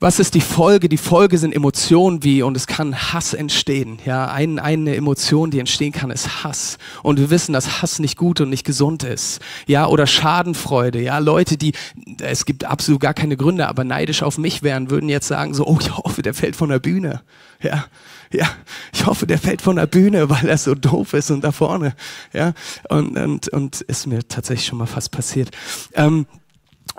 Was 0.00 0.18
ist 0.18 0.34
die 0.34 0.40
Folge? 0.40 0.88
Die 0.88 0.96
Folge 0.96 1.38
sind 1.38 1.54
Emotionen 1.54 2.24
wie, 2.24 2.42
und 2.42 2.56
es 2.56 2.66
kann 2.66 3.12
Hass 3.12 3.34
entstehen. 3.34 4.00
Ja, 4.04 4.26
ein, 4.26 4.58
eine 4.58 4.96
Emotion, 4.96 5.52
die 5.52 5.60
entstehen 5.60 5.92
kann, 5.92 6.10
ist 6.10 6.42
Hass. 6.42 6.78
Und 7.04 7.20
wir 7.20 7.30
wissen, 7.30 7.52
dass 7.52 7.82
Hass 7.82 8.00
nicht 8.00 8.16
gut 8.16 8.40
und 8.40 8.50
nicht 8.50 8.64
gesund 8.64 9.04
ist. 9.04 9.40
Ja, 9.68 9.86
oder 9.86 10.08
Schadenfreude. 10.08 11.00
Ja, 11.00 11.18
Leute, 11.18 11.56
die, 11.56 11.72
es 12.20 12.44
gibt 12.44 12.64
absolut 12.64 13.00
gar 13.00 13.14
keine 13.14 13.36
Gründe, 13.36 13.68
aber 13.68 13.84
neidisch 13.84 14.24
auf 14.24 14.38
mich 14.38 14.64
wären, 14.64 14.90
würden 14.90 15.08
jetzt 15.08 15.28
sagen 15.28 15.54
so, 15.54 15.68
oh, 15.68 15.78
ich 15.80 15.96
hoffe, 15.96 16.22
der 16.22 16.34
fällt 16.34 16.56
von 16.56 16.68
der 16.68 16.80
Bühne. 16.80 17.22
Ja, 17.62 17.84
ja, 18.32 18.48
ich 18.92 19.06
hoffe, 19.06 19.26
der 19.26 19.38
fällt 19.38 19.62
von 19.62 19.76
der 19.76 19.86
Bühne, 19.86 20.28
weil 20.30 20.48
er 20.48 20.58
so 20.58 20.74
doof 20.74 21.12
ist 21.14 21.30
und 21.30 21.42
da 21.44 21.52
vorne. 21.52 21.94
Ja, 22.32 22.52
und, 22.88 23.16
und, 23.16 23.48
und 23.48 23.80
ist 23.82 24.06
mir 24.06 24.26
tatsächlich 24.26 24.66
schon 24.66 24.78
mal 24.78 24.86
fast 24.86 25.10
passiert. 25.10 25.50
Ähm, 25.94 26.26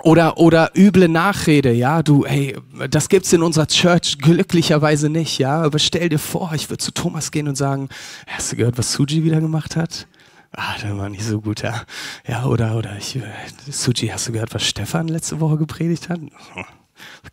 oder, 0.02 0.38
oder 0.38 0.70
üble 0.74 1.08
Nachrede, 1.08 1.72
ja, 1.72 2.02
du, 2.02 2.24
hey, 2.24 2.56
das 2.88 3.08
gibt's 3.08 3.32
in 3.32 3.42
unserer 3.42 3.66
Church 3.66 4.18
glücklicherweise 4.18 5.10
nicht, 5.10 5.38
ja, 5.38 5.62
aber 5.62 5.78
stell 5.78 6.08
dir 6.08 6.18
vor, 6.18 6.52
ich 6.54 6.70
würde 6.70 6.82
zu 6.82 6.92
Thomas 6.92 7.30
gehen 7.30 7.48
und 7.48 7.56
sagen, 7.56 7.90
hast 8.26 8.52
du 8.52 8.56
gehört, 8.56 8.78
was 8.78 8.92
Suji 8.92 9.24
wieder 9.24 9.40
gemacht 9.40 9.76
hat? 9.76 10.06
Ah, 10.52 10.74
der 10.82 10.96
war 10.96 11.08
nicht 11.10 11.24
so 11.24 11.40
gut, 11.40 11.62
ja. 11.62 11.82
Ja, 12.26 12.46
oder, 12.46 12.76
oder, 12.76 12.96
ich, 12.96 13.16
äh, 13.16 13.22
Suji, 13.70 14.08
hast 14.08 14.28
du 14.28 14.32
gehört, 14.32 14.54
was 14.54 14.66
Stefan 14.66 15.06
letzte 15.06 15.38
Woche 15.38 15.58
gepredigt 15.58 16.08
hat? 16.08 16.20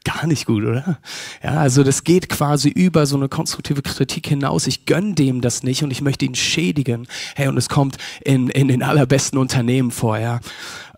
Gar 0.03 0.27
nicht 0.27 0.45
gut, 0.45 0.63
oder? 0.63 0.99
Ja, 1.43 1.51
also 1.57 1.83
das 1.83 2.03
geht 2.03 2.29
quasi 2.29 2.69
über 2.69 3.05
so 3.05 3.15
eine 3.15 3.29
konstruktive 3.29 3.81
Kritik 3.81 4.27
hinaus. 4.27 4.67
Ich 4.67 4.85
gönne 4.85 5.13
dem 5.13 5.41
das 5.41 5.63
nicht 5.63 5.83
und 5.83 5.91
ich 5.91 6.01
möchte 6.01 6.25
ihn 6.25 6.35
schädigen. 6.35 7.07
Hey, 7.35 7.47
und 7.47 7.57
es 7.57 7.69
kommt 7.69 7.97
in, 8.23 8.49
in 8.49 8.67
den 8.67 8.83
allerbesten 8.83 9.37
Unternehmen 9.37 9.91
vor, 9.91 10.17
ja. 10.17 10.39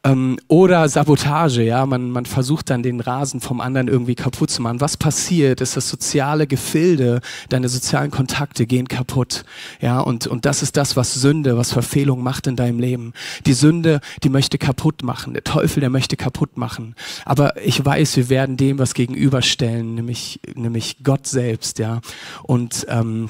Ähm, 0.04 0.40
oder 0.48 0.88
Sabotage, 0.88 1.64
ja, 1.64 1.86
man, 1.86 2.12
man 2.12 2.26
versucht 2.26 2.70
dann 2.70 2.84
den 2.84 3.02
Rasen 3.02 3.42
vom 3.42 3.60
anderen 3.60 3.88
irgendwie 3.88 4.16
kaputt 4.16 4.50
zu 4.50 4.62
machen. 4.62 4.80
Was 4.80 4.96
passiert, 4.96 5.62
ist 5.62 5.76
das 5.76 5.90
soziale 5.90 6.48
Gefilde, 6.48 7.20
deine 7.50 7.68
sozialen 7.68 8.12
Kontakte 8.12 8.66
gehen 8.66 8.88
kaputt, 8.88 9.44
ja, 9.82 10.00
und, 10.00 10.28
und 10.28 10.46
das 10.46 10.62
ist 10.62 10.78
das, 10.78 10.96
was 10.96 11.14
Sünde, 11.14 11.58
was 11.58 11.74
Verfehlung 11.74 12.24
macht 12.24 12.48
in 12.48 12.56
deinem 12.56 12.80
Leben. 12.80 13.14
Die 13.46 13.54
Sünde, 13.54 14.00
die 14.24 14.30
möchte 14.30 14.58
kaputt 14.58 15.04
machen, 15.04 15.34
der 15.34 15.44
Teufel, 15.44 15.82
der 15.82 15.90
möchte 15.90 16.16
kaputt 16.16 16.58
machen. 16.58 16.96
Aber 17.26 17.62
ich 17.64 17.84
weiß, 17.84 18.16
wir 18.16 18.30
werden 18.30 18.58
dem 18.58 18.80
was 18.80 18.94
gegenüberstellen, 18.94 19.96
nämlich, 19.96 20.40
nämlich 20.56 21.04
Gott 21.04 21.28
selbst, 21.28 21.80
ja, 21.80 22.00
und 22.44 22.86
ähm, 22.90 23.30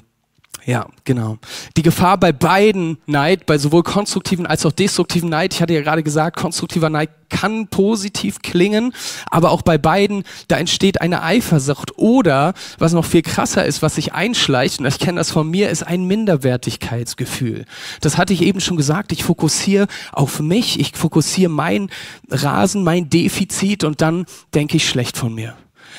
ja, 0.69 0.85
genau. 1.03 1.39
Die 1.77 1.81
Gefahr 1.81 2.19
bei 2.19 2.31
beiden 2.31 2.99
Neid, 3.07 3.47
bei 3.47 3.57
sowohl 3.57 3.81
konstruktiven 3.81 4.45
als 4.45 4.67
auch 4.67 4.71
destruktiven 4.71 5.27
Neid, 5.27 5.55
ich 5.55 5.63
hatte 5.63 5.73
ja 5.73 5.81
gerade 5.81 6.03
gesagt, 6.03 6.37
konstruktiver 6.37 6.91
Neid 6.91 7.09
kann 7.29 7.69
positiv 7.69 8.43
klingen, 8.43 8.93
aber 9.31 9.49
auch 9.49 9.63
bei 9.63 9.79
beiden, 9.79 10.25
da 10.47 10.57
entsteht 10.57 11.01
eine 11.01 11.23
Eifersucht 11.23 11.97
oder, 11.97 12.53
was 12.77 12.93
noch 12.93 13.05
viel 13.05 13.23
krasser 13.23 13.65
ist, 13.65 13.81
was 13.81 13.95
sich 13.95 14.13
einschleicht, 14.13 14.79
und 14.79 14.85
ich 14.85 14.99
kenne 14.99 15.17
das 15.17 15.31
von 15.31 15.49
mir, 15.49 15.71
ist 15.71 15.81
ein 15.81 16.05
Minderwertigkeitsgefühl. 16.05 17.65
Das 18.01 18.19
hatte 18.19 18.33
ich 18.33 18.43
eben 18.43 18.61
schon 18.61 18.77
gesagt, 18.77 19.11
ich 19.11 19.23
fokussiere 19.23 19.87
auf 20.11 20.39
mich, 20.39 20.79
ich 20.79 20.91
fokussiere 20.95 21.49
mein 21.49 21.89
Rasen, 22.29 22.83
mein 22.83 23.09
Defizit 23.09 23.83
und 23.83 24.01
dann 24.01 24.27
denke 24.53 24.77
ich 24.77 24.87
schlecht 24.87 25.17
von 25.17 25.33
mir. 25.33 25.55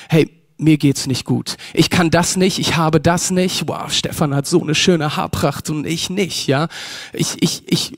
Hey, 0.07 0.40
mir 0.61 0.77
geht's 0.77 1.07
nicht 1.07 1.25
gut. 1.25 1.57
Ich 1.73 1.89
kann 1.89 2.09
das 2.09 2.37
nicht, 2.37 2.59
ich 2.59 2.77
habe 2.77 3.01
das 3.01 3.31
nicht. 3.31 3.67
Wow, 3.67 3.91
Stefan 3.91 4.35
hat 4.35 4.47
so 4.47 4.61
eine 4.61 4.75
schöne 4.75 5.17
Haarpracht 5.17 5.69
und 5.69 5.85
ich 5.85 6.09
nicht, 6.09 6.47
ja. 6.47 6.67
Ich, 7.13 7.41
ich, 7.41 7.63
ich, 7.67 7.97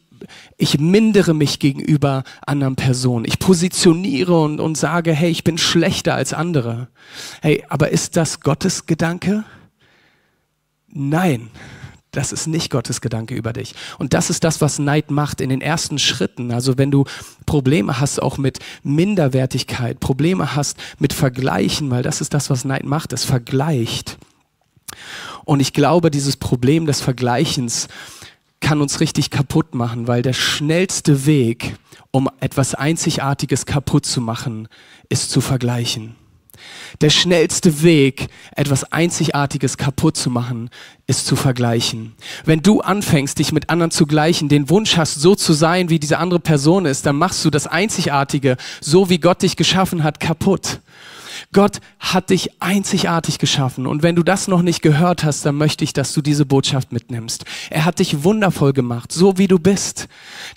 ich 0.57 0.79
mindere 0.79 1.33
mich 1.33 1.59
gegenüber 1.59 2.23
anderen 2.45 2.75
Personen. 2.75 3.25
Ich 3.25 3.39
positioniere 3.39 4.39
und, 4.41 4.59
und 4.59 4.77
sage, 4.77 5.13
hey, 5.13 5.29
ich 5.29 5.43
bin 5.43 5.57
schlechter 5.57 6.15
als 6.15 6.33
andere. 6.33 6.87
Hey, 7.41 7.63
aber 7.69 7.89
ist 7.89 8.15
das 8.15 8.39
Gottes 8.39 8.85
Gedanke? 8.85 9.43
Nein. 10.87 11.49
Das 12.13 12.31
ist 12.31 12.45
nicht 12.45 12.69
Gottes 12.69 13.01
Gedanke 13.01 13.33
über 13.33 13.53
dich. 13.53 13.73
Und 13.97 14.13
das 14.13 14.29
ist 14.29 14.43
das, 14.43 14.61
was 14.61 14.77
Neid 14.77 15.09
macht 15.09 15.41
in 15.41 15.49
den 15.49 15.61
ersten 15.61 15.97
Schritten. 15.97 16.51
Also 16.51 16.77
wenn 16.77 16.91
du 16.91 17.05
Probleme 17.47 17.99
hast 17.99 18.21
auch 18.21 18.37
mit 18.37 18.59
Minderwertigkeit, 18.83 19.99
Probleme 19.99 20.55
hast 20.55 20.77
mit 20.99 21.11
Vergleichen, 21.11 21.89
weil 21.89 22.03
das 22.03 22.21
ist 22.21 22.35
das, 22.35 22.51
was 22.51 22.65
Neid 22.65 22.85
macht, 22.85 23.13
es 23.13 23.25
vergleicht. 23.25 24.19
Und 25.43 25.59
ich 25.59 25.73
glaube, 25.73 26.11
dieses 26.11 26.37
Problem 26.37 26.85
des 26.85 27.01
Vergleichens 27.01 27.87
kann 28.59 28.79
uns 28.79 28.99
richtig 28.99 29.31
kaputt 29.31 29.73
machen, 29.73 30.07
weil 30.07 30.21
der 30.21 30.33
schnellste 30.33 31.25
Weg, 31.25 31.75
um 32.11 32.29
etwas 32.39 32.75
Einzigartiges 32.75 33.65
kaputt 33.65 34.05
zu 34.05 34.21
machen, 34.21 34.67
ist 35.09 35.31
zu 35.31 35.41
vergleichen. 35.41 36.15
Der 37.01 37.09
schnellste 37.09 37.81
Weg, 37.81 38.27
etwas 38.55 38.91
Einzigartiges 38.91 39.77
kaputt 39.77 40.15
zu 40.15 40.29
machen, 40.29 40.69
ist 41.07 41.25
zu 41.25 41.35
vergleichen. 41.35 42.13
Wenn 42.45 42.61
du 42.61 42.81
anfängst, 42.81 43.39
dich 43.39 43.51
mit 43.51 43.69
anderen 43.69 43.91
zu 43.91 44.05
gleichen, 44.05 44.49
den 44.49 44.69
Wunsch 44.69 44.97
hast, 44.97 45.15
so 45.15 45.35
zu 45.35 45.53
sein, 45.53 45.89
wie 45.89 45.99
diese 45.99 46.19
andere 46.19 46.39
Person 46.39 46.85
ist, 46.85 47.05
dann 47.05 47.17
machst 47.17 47.43
du 47.43 47.49
das 47.49 47.67
Einzigartige, 47.67 48.57
so 48.81 49.09
wie 49.09 49.19
Gott 49.19 49.41
dich 49.41 49.55
geschaffen 49.55 50.03
hat, 50.03 50.19
kaputt. 50.19 50.79
Gott 51.51 51.79
hat 51.99 52.29
dich 52.29 52.61
einzigartig 52.61 53.39
geschaffen. 53.39 53.87
Und 53.87 54.03
wenn 54.03 54.15
du 54.15 54.23
das 54.23 54.47
noch 54.47 54.61
nicht 54.61 54.81
gehört 54.81 55.23
hast, 55.23 55.45
dann 55.45 55.55
möchte 55.55 55.83
ich, 55.83 55.93
dass 55.93 56.13
du 56.13 56.21
diese 56.21 56.45
Botschaft 56.45 56.91
mitnimmst. 56.91 57.45
Er 57.69 57.85
hat 57.85 57.99
dich 57.99 58.23
wundervoll 58.23 58.73
gemacht, 58.73 59.11
so 59.11 59.37
wie 59.37 59.47
du 59.47 59.59
bist. 59.59 60.07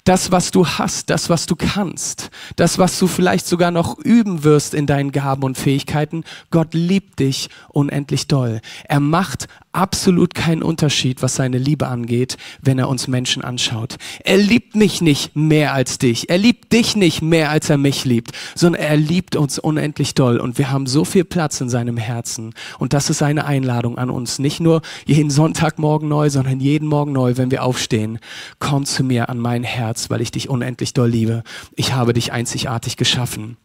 Das, 0.05 0.31
was 0.31 0.51
du 0.51 0.67
hast, 0.67 1.11
das, 1.11 1.29
was 1.31 1.47
du 1.47 1.57
kannst, 1.57 2.31
das, 2.57 2.79
was 2.79 2.99
du 2.99 3.07
vielleicht 3.07 3.47
sogar 3.47 3.71
noch 3.71 3.99
üben 3.99 4.45
wirst 4.45 4.75
in 4.75 4.87
deinen 4.87 5.13
Gaben 5.13 5.43
und 5.43 5.59
Fähigkeiten, 5.59 6.25
Gott 6.51 6.75
liebt 6.75 7.19
dich 7.19 7.49
unendlich 7.69 8.29
doll. 8.29 8.61
Er 8.85 9.01
macht 9.01 9.49
absolut 9.77 10.35
keinen 10.35 10.63
Unterschied, 10.63 11.23
was 11.23 11.37
seine 11.37 11.59
Liebe 11.59 11.87
angeht, 11.87 12.37
wenn 12.63 12.79
er 12.79 12.89
uns 12.89 13.09
Menschen 13.09 13.45
anschaut. 13.45 13.97
Er 14.25 14.39
liebt 14.39 14.75
mich 14.75 15.01
nicht 15.01 15.37
mehr 15.37 15.75
als 15.75 15.99
dich. 15.99 16.31
Er 16.31 16.39
liebt 16.39 16.73
dich 16.73 16.97
nicht 16.97 17.23
mehr, 17.23 17.51
als 17.51 17.69
er 17.69 17.77
mich 17.77 18.05
liebt, 18.05 18.33
sondern 18.55 18.83
er 18.83 18.97
liebt 18.97 19.37
uns 19.37 19.59
unendlich 19.59 20.15
doll. 20.15 20.39
Und 20.39 20.59
wir 20.59 20.71
haben 20.71 20.87
so 20.87 21.05
viel 21.05 21.25
Platz 21.25 21.61
in 21.61 21.69
seinem 21.69 21.99
Herzen. 21.99 22.55
Und 22.79 22.95
das 22.95 23.11
ist 23.11 23.23
eine 23.23 23.45
Einladung 23.45 23.99
an 23.99 24.11
uns. 24.11 24.39
Nicht 24.39 24.61
nur 24.61 24.81
jeden 25.05 25.31
Sonntagmorgen 25.31 26.09
neu, 26.09 26.31
sondern 26.31 26.59
jeden 26.61 26.89
Morgen 26.89 27.13
neu, 27.13 27.37
wenn 27.37 27.51
wir 27.51 27.63
aufstehen. 27.63 28.19
Komm 28.59 28.87
zu 28.87 29.05
mir 29.05 29.29
an 29.29 29.39
mein 29.39 29.63
Herz, 29.63 30.09
weil 30.09 30.23
ich 30.23 30.31
dich 30.31 30.49
unendlich 30.49 30.95
doll 30.95 31.11
liebe. 31.11 31.43
Ich 31.75 31.93
habe 31.93 32.15
dich 32.15 32.33
einzigartig 32.33 32.97
geschaffen. 32.97 33.59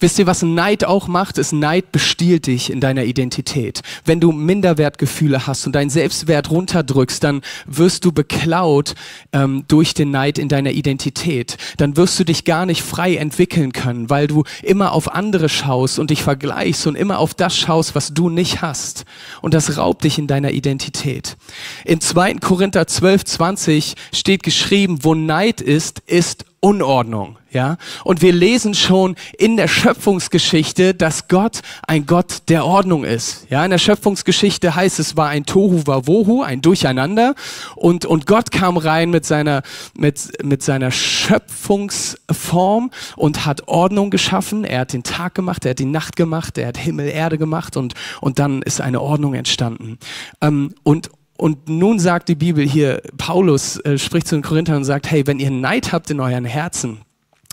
Wisst 0.00 0.18
ihr, 0.18 0.26
was 0.26 0.42
Neid 0.42 0.84
auch 0.84 1.08
macht? 1.08 1.38
Ist 1.38 1.52
Neid 1.52 1.92
bestiehlt 1.92 2.46
dich 2.46 2.70
in 2.70 2.80
deiner 2.80 3.04
Identität. 3.04 3.80
Wenn 4.04 4.20
du 4.20 4.32
Minderwertgefühle 4.32 5.46
hast 5.46 5.66
und 5.66 5.74
deinen 5.74 5.90
Selbstwert 5.90 6.50
runterdrückst, 6.50 7.22
dann 7.22 7.42
wirst 7.66 8.04
du 8.04 8.12
beklaut 8.12 8.94
ähm, 9.32 9.64
durch 9.68 9.94
den 9.94 10.10
Neid 10.10 10.38
in 10.38 10.48
deiner 10.48 10.70
Identität. 10.70 11.56
Dann 11.76 11.96
wirst 11.96 12.18
du 12.18 12.24
dich 12.24 12.44
gar 12.44 12.66
nicht 12.66 12.82
frei 12.82 13.16
entwickeln 13.16 13.72
können, 13.72 14.10
weil 14.10 14.26
du 14.26 14.44
immer 14.62 14.92
auf 14.92 15.12
andere 15.12 15.48
schaust 15.48 15.98
und 15.98 16.10
dich 16.10 16.22
vergleichst 16.22 16.86
und 16.86 16.96
immer 16.96 17.18
auf 17.18 17.34
das 17.34 17.56
schaust, 17.56 17.94
was 17.94 18.14
du 18.14 18.28
nicht 18.28 18.62
hast. 18.62 19.04
Und 19.42 19.54
das 19.54 19.76
raubt 19.76 20.04
dich 20.04 20.18
in 20.18 20.26
deiner 20.26 20.52
Identität. 20.52 21.36
In 21.84 22.00
2. 22.00 22.34
Korinther 22.34 22.86
12, 22.86 23.24
20 23.24 23.94
steht 24.12 24.42
geschrieben, 24.42 24.98
wo 25.02 25.14
Neid 25.14 25.60
ist, 25.60 26.00
ist 26.06 26.44
Unordnung, 26.60 27.38
ja. 27.52 27.76
Und 28.02 28.20
wir 28.20 28.32
lesen 28.32 28.74
schon 28.74 29.14
in 29.38 29.56
der 29.56 29.68
Schöpfungsgeschichte, 29.68 30.92
dass 30.92 31.28
Gott 31.28 31.60
ein 31.86 32.04
Gott 32.04 32.48
der 32.48 32.66
Ordnung 32.66 33.04
ist. 33.04 33.46
Ja, 33.48 33.64
in 33.64 33.70
der 33.70 33.78
Schöpfungsgeschichte 33.78 34.74
heißt 34.74 34.98
es 34.98 35.16
war 35.16 35.28
ein 35.28 35.46
Tohu 35.46 35.86
Wawohu, 35.86 36.42
ein 36.42 36.60
Durcheinander. 36.60 37.36
Und, 37.76 38.06
und 38.06 38.26
Gott 38.26 38.50
kam 38.50 38.76
rein 38.76 39.10
mit 39.10 39.24
seiner, 39.24 39.62
mit, 39.96 40.42
mit 40.42 40.64
seiner 40.64 40.90
Schöpfungsform 40.90 42.90
und 43.14 43.46
hat 43.46 43.68
Ordnung 43.68 44.10
geschaffen. 44.10 44.64
Er 44.64 44.80
hat 44.80 44.92
den 44.92 45.04
Tag 45.04 45.36
gemacht, 45.36 45.64
er 45.64 45.70
hat 45.70 45.78
die 45.78 45.84
Nacht 45.84 46.16
gemacht, 46.16 46.58
er 46.58 46.66
hat 46.66 46.76
Himmel, 46.76 47.08
Erde 47.08 47.38
gemacht 47.38 47.76
und, 47.76 47.94
und 48.20 48.40
dann 48.40 48.62
ist 48.62 48.80
eine 48.80 49.00
Ordnung 49.00 49.34
entstanden. 49.34 49.96
Ähm, 50.40 50.74
und, 50.82 51.08
und 51.38 51.68
nun 51.68 52.00
sagt 52.00 52.28
die 52.28 52.34
Bibel 52.34 52.68
hier, 52.68 53.00
Paulus 53.16 53.78
äh, 53.78 53.96
spricht 53.96 54.26
zu 54.26 54.34
den 54.34 54.42
Korinthern 54.42 54.78
und 54.78 54.84
sagt, 54.84 55.08
hey, 55.08 55.26
wenn 55.26 55.38
ihr 55.38 55.52
Neid 55.52 55.92
habt 55.92 56.10
in 56.10 56.18
euren 56.20 56.44
Herzen, 56.44 56.98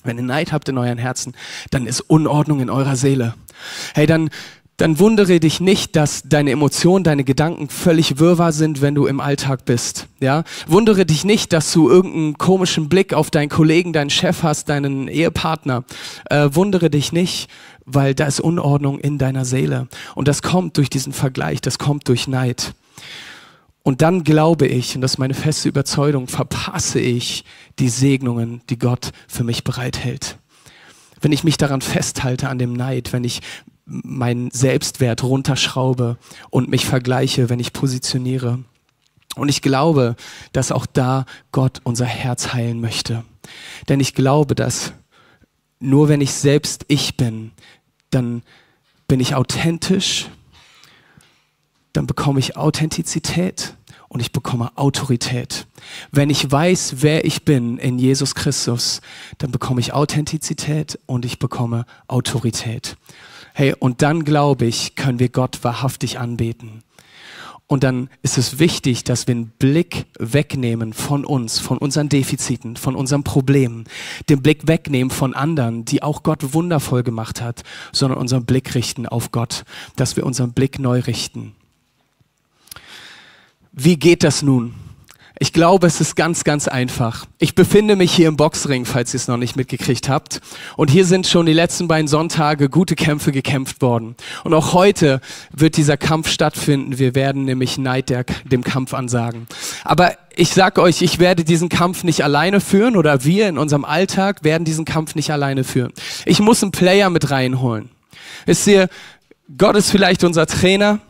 wenn 0.03 0.17
ihr 0.17 0.23
Neid 0.23 0.51
habt 0.51 0.67
in 0.67 0.77
euren 0.77 0.97
Herzen, 0.97 1.33
dann 1.69 1.85
ist 1.85 2.01
Unordnung 2.01 2.61
in 2.61 2.71
eurer 2.71 2.95
Seele. 2.95 3.35
Hey, 3.93 4.07
dann, 4.07 4.31
dann 4.77 4.97
wundere 4.97 5.39
dich 5.39 5.59
nicht, 5.61 5.95
dass 5.95 6.23
deine 6.25 6.49
Emotionen, 6.49 7.03
deine 7.03 7.23
Gedanken 7.23 7.69
völlig 7.69 8.17
wirrwarr 8.17 8.53
sind, 8.53 8.81
wenn 8.81 8.95
du 8.95 9.05
im 9.05 9.19
Alltag 9.19 9.65
bist. 9.65 10.07
Ja, 10.19 10.45
wundere 10.65 11.05
dich 11.05 11.23
nicht, 11.23 11.53
dass 11.53 11.71
du 11.71 11.87
irgendeinen 11.87 12.39
komischen 12.39 12.89
Blick 12.89 13.13
auf 13.13 13.29
deinen 13.29 13.49
Kollegen, 13.49 13.93
deinen 13.93 14.09
Chef 14.09 14.41
hast, 14.41 14.67
deinen 14.67 15.07
Ehepartner. 15.07 15.83
Äh, 16.31 16.49
wundere 16.53 16.89
dich 16.89 17.11
nicht, 17.11 17.51
weil 17.85 18.15
da 18.15 18.25
ist 18.25 18.39
Unordnung 18.39 18.99
in 18.99 19.19
deiner 19.19 19.45
Seele 19.45 19.87
und 20.15 20.27
das 20.27 20.41
kommt 20.41 20.77
durch 20.77 20.89
diesen 20.89 21.13
Vergleich, 21.13 21.61
das 21.61 21.77
kommt 21.77 22.07
durch 22.07 22.27
Neid. 22.27 22.73
Und 23.85 24.01
dann 24.01 24.23
glaube 24.23 24.65
ich, 24.65 24.95
und 24.95 25.01
das 25.01 25.11
ist 25.11 25.17
meine 25.19 25.35
feste 25.35 25.69
Überzeugung, 25.69 26.27
verpasse 26.27 26.99
ich 26.99 27.45
die 27.77 27.89
Segnungen, 27.89 28.61
die 28.71 28.79
Gott 28.79 29.11
für 29.27 29.43
mich 29.43 29.63
bereithält. 29.63 30.39
Wenn 31.21 31.31
ich 31.31 31.43
mich 31.43 31.57
daran 31.57 31.81
festhalte, 31.81 32.49
an 32.49 32.57
dem 32.57 32.73
Neid, 32.73 33.13
wenn 33.13 33.23
ich 33.23 33.41
meinen 33.85 34.49
Selbstwert 34.49 35.21
runterschraube 35.21 36.17
und 36.49 36.67
mich 36.67 36.83
vergleiche, 36.87 37.47
wenn 37.49 37.59
ich 37.59 37.73
positioniere. 37.73 38.57
Und 39.35 39.49
ich 39.49 39.61
glaube, 39.61 40.15
dass 40.51 40.71
auch 40.71 40.87
da 40.87 41.27
Gott 41.51 41.81
unser 41.83 42.07
Herz 42.07 42.53
heilen 42.53 42.81
möchte. 42.81 43.23
Denn 43.87 43.99
ich 43.99 44.15
glaube, 44.15 44.55
dass 44.55 44.93
nur 45.79 46.09
wenn 46.09 46.21
ich 46.21 46.31
selbst 46.31 46.85
ich 46.87 47.17
bin, 47.17 47.51
dann 48.09 48.41
bin 49.07 49.19
ich 49.19 49.35
authentisch, 49.35 50.25
dann 51.95 52.07
bekomme 52.07 52.39
ich 52.39 52.57
Authentizität 52.57 53.75
und 54.09 54.19
ich 54.19 54.31
bekomme 54.31 54.71
Autorität. 54.77 55.67
Wenn 56.11 56.29
ich 56.29 56.51
weiß, 56.51 56.95
wer 56.99 57.25
ich 57.25 57.45
bin 57.45 57.77
in 57.77 57.99
Jesus 57.99 58.35
Christus, 58.35 59.01
dann 59.37 59.51
bekomme 59.51 59.81
ich 59.81 59.93
Authentizität 59.93 60.99
und 61.05 61.25
ich 61.25 61.39
bekomme 61.39 61.85
Autorität. 62.07 62.97
Hey, 63.53 63.73
und 63.77 64.01
dann 64.01 64.25
glaube 64.25 64.65
ich, 64.65 64.95
können 64.95 65.19
wir 65.19 65.29
Gott 65.29 65.63
wahrhaftig 65.63 66.19
anbeten. 66.19 66.83
Und 67.67 67.83
dann 67.83 68.09
ist 68.21 68.37
es 68.37 68.59
wichtig, 68.59 69.05
dass 69.05 69.25
wir 69.25 69.33
einen 69.33 69.47
Blick 69.47 70.05
wegnehmen 70.19 70.93
von 70.93 71.25
uns, 71.25 71.59
von 71.59 71.79
unseren 71.79 72.09
Defiziten, 72.09 72.77
von 72.77 72.95
unseren 72.95 73.23
Problemen, 73.23 73.85
den 74.29 74.43
Blick 74.43 74.67
wegnehmen 74.67 75.09
von 75.09 75.33
anderen, 75.33 75.83
die 75.83 76.03
auch 76.03 76.21
Gott 76.21 76.53
wundervoll 76.53 77.01
gemacht 77.01 77.41
hat, 77.41 77.63
sondern 77.91 78.19
unseren 78.19 78.45
Blick 78.45 78.75
richten 78.75 79.07
auf 79.07 79.31
Gott, 79.31 79.63
dass 79.95 80.15
wir 80.15 80.25
unseren 80.25 80.53
Blick 80.53 80.77
neu 80.77 80.99
richten. 80.99 81.55
Wie 83.77 83.97
geht 83.97 84.23
das 84.23 84.41
nun? 84.41 84.73
Ich 85.37 85.51
glaube, 85.51 85.85
es 85.85 85.99
ist 85.99 86.15
ganz, 86.15 86.45
ganz 86.45 86.69
einfach. 86.69 87.25
Ich 87.39 87.55
befinde 87.55 87.97
mich 87.97 88.13
hier 88.13 88.29
im 88.29 88.37
Boxring, 88.37 88.85
falls 88.85 89.13
ihr 89.13 89.17
es 89.17 89.27
noch 89.27 89.35
nicht 89.35 89.57
mitgekriegt 89.57 90.07
habt. 90.07 90.39
Und 90.77 90.89
hier 90.89 91.03
sind 91.03 91.27
schon 91.27 91.45
die 91.45 91.51
letzten 91.51 91.89
beiden 91.89 92.07
Sonntage 92.07 92.69
gute 92.69 92.95
Kämpfe 92.95 93.33
gekämpft 93.33 93.81
worden. 93.81 94.15
Und 94.45 94.53
auch 94.53 94.71
heute 94.71 95.19
wird 95.51 95.75
dieser 95.75 95.97
Kampf 95.97 96.29
stattfinden. 96.29 96.99
Wir 96.99 97.15
werden 97.15 97.43
nämlich 97.43 97.77
Neid 97.77 98.09
der, 98.09 98.23
dem 98.45 98.63
Kampf 98.63 98.93
ansagen. 98.93 99.45
Aber 99.83 100.13
ich 100.37 100.51
sag 100.51 100.79
euch, 100.79 101.01
ich 101.01 101.19
werde 101.19 101.43
diesen 101.43 101.67
Kampf 101.67 102.05
nicht 102.05 102.23
alleine 102.23 102.61
führen 102.61 102.95
oder 102.95 103.25
wir 103.25 103.49
in 103.49 103.57
unserem 103.57 103.83
Alltag 103.83 104.45
werden 104.45 104.63
diesen 104.63 104.85
Kampf 104.85 105.15
nicht 105.15 105.31
alleine 105.31 105.65
führen. 105.65 105.91
Ich 106.25 106.39
muss 106.39 106.63
einen 106.63 106.71
Player 106.71 107.09
mit 107.09 107.29
reinholen. 107.29 107.89
Wisst 108.45 108.67
ihr, 108.67 108.87
Gott 109.57 109.75
ist 109.75 109.91
vielleicht 109.91 110.23
unser 110.23 110.45
Trainer, 110.47 111.01